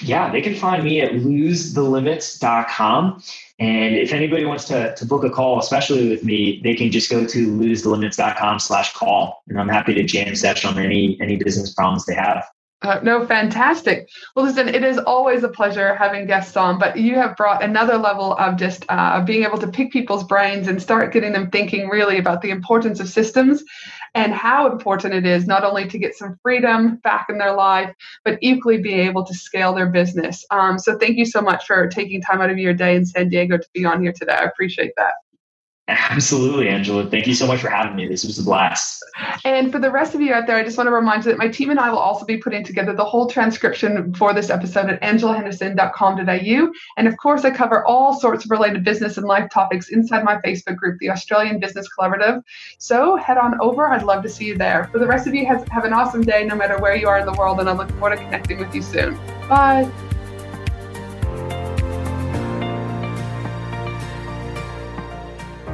Yeah, 0.00 0.30
they 0.30 0.40
can 0.40 0.54
find 0.54 0.84
me 0.84 1.00
at 1.00 1.10
losethelimits.com. 1.12 3.22
And 3.58 3.96
if 3.96 4.12
anybody 4.12 4.44
wants 4.44 4.66
to, 4.66 4.94
to 4.94 5.04
book 5.04 5.24
a 5.24 5.30
call, 5.30 5.58
especially 5.58 6.08
with 6.08 6.22
me, 6.22 6.60
they 6.62 6.74
can 6.74 6.92
just 6.92 7.10
go 7.10 7.26
to 7.26 7.48
losethelimits.com 7.48 8.60
slash 8.60 8.92
call. 8.92 9.42
And 9.48 9.60
I'm 9.60 9.68
happy 9.68 9.94
to 9.94 10.04
jam 10.04 10.36
session 10.36 10.70
on 10.70 10.78
any 10.78 11.20
any 11.20 11.34
business 11.36 11.74
problems 11.74 12.06
they 12.06 12.14
have. 12.14 12.44
Uh, 12.82 13.00
no, 13.02 13.26
fantastic. 13.26 14.08
Well, 14.36 14.44
listen, 14.44 14.68
it 14.68 14.84
is 14.84 14.98
always 14.98 15.42
a 15.42 15.48
pleasure 15.48 15.96
having 15.96 16.26
guests 16.26 16.56
on, 16.56 16.78
but 16.78 16.96
you 16.96 17.16
have 17.16 17.34
brought 17.36 17.60
another 17.64 17.98
level 17.98 18.34
of 18.34 18.56
just 18.56 18.84
uh, 18.88 19.20
being 19.24 19.42
able 19.42 19.58
to 19.58 19.66
pick 19.66 19.90
people's 19.90 20.22
brains 20.22 20.68
and 20.68 20.80
start 20.80 21.12
getting 21.12 21.32
them 21.32 21.50
thinking 21.50 21.88
really 21.88 22.18
about 22.18 22.40
the 22.40 22.50
importance 22.50 23.00
of 23.00 23.08
systems 23.08 23.64
and 24.14 24.32
how 24.32 24.70
important 24.70 25.12
it 25.12 25.26
is 25.26 25.44
not 25.44 25.64
only 25.64 25.88
to 25.88 25.98
get 25.98 26.14
some 26.14 26.38
freedom 26.40 26.96
back 27.02 27.26
in 27.28 27.36
their 27.36 27.52
life, 27.52 27.92
but 28.24 28.38
equally 28.42 28.78
be 28.78 28.94
able 28.94 29.24
to 29.24 29.34
scale 29.34 29.74
their 29.74 29.90
business. 29.90 30.44
Um, 30.52 30.78
so, 30.78 30.96
thank 30.96 31.18
you 31.18 31.26
so 31.26 31.40
much 31.40 31.66
for 31.66 31.88
taking 31.88 32.22
time 32.22 32.40
out 32.40 32.50
of 32.50 32.58
your 32.58 32.74
day 32.74 32.94
in 32.94 33.04
San 33.04 33.28
Diego 33.28 33.58
to 33.58 33.68
be 33.74 33.84
on 33.84 34.00
here 34.02 34.12
today. 34.12 34.34
I 34.34 34.44
appreciate 34.44 34.92
that. 34.96 35.14
Absolutely, 35.88 36.68
Angela. 36.68 37.08
Thank 37.08 37.26
you 37.26 37.34
so 37.34 37.46
much 37.46 37.60
for 37.60 37.70
having 37.70 37.96
me. 37.96 38.06
This 38.06 38.22
was 38.22 38.38
a 38.38 38.44
blast. 38.44 39.02
And 39.44 39.72
for 39.72 39.78
the 39.78 39.90
rest 39.90 40.14
of 40.14 40.20
you 40.20 40.34
out 40.34 40.46
there, 40.46 40.56
I 40.56 40.62
just 40.62 40.76
want 40.76 40.86
to 40.86 40.92
remind 40.92 41.24
you 41.24 41.30
that 41.30 41.38
my 41.38 41.48
team 41.48 41.70
and 41.70 41.80
I 41.80 41.88
will 41.90 41.98
also 41.98 42.26
be 42.26 42.36
putting 42.36 42.62
together 42.62 42.94
the 42.94 43.04
whole 43.04 43.26
transcription 43.26 44.12
for 44.12 44.34
this 44.34 44.50
episode 44.50 44.90
at 44.90 45.00
angelahenderson.com.au. 45.00 46.72
And 46.98 47.08
of 47.08 47.16
course, 47.16 47.44
I 47.46 47.50
cover 47.50 47.86
all 47.86 48.12
sorts 48.12 48.44
of 48.44 48.50
related 48.50 48.84
business 48.84 49.16
and 49.16 49.26
life 49.26 49.50
topics 49.50 49.88
inside 49.88 50.24
my 50.24 50.36
Facebook 50.36 50.76
group, 50.76 50.98
the 51.00 51.08
Australian 51.08 51.58
Business 51.58 51.88
Collaborative. 51.98 52.42
So 52.76 53.16
head 53.16 53.38
on 53.38 53.58
over. 53.60 53.88
I'd 53.88 54.02
love 54.02 54.22
to 54.24 54.28
see 54.28 54.44
you 54.44 54.58
there. 54.58 54.88
For 54.92 54.98
the 54.98 55.06
rest 55.06 55.26
of 55.26 55.34
you, 55.34 55.46
have, 55.46 55.66
have 55.68 55.84
an 55.84 55.94
awesome 55.94 56.22
day 56.22 56.44
no 56.44 56.54
matter 56.54 56.78
where 56.78 56.94
you 56.94 57.08
are 57.08 57.18
in 57.18 57.24
the 57.24 57.32
world. 57.32 57.60
And 57.60 57.68
I 57.68 57.72
look 57.72 57.90
forward 57.92 58.16
to 58.16 58.16
connecting 58.16 58.58
with 58.58 58.74
you 58.74 58.82
soon. 58.82 59.16
Bye. 59.48 59.90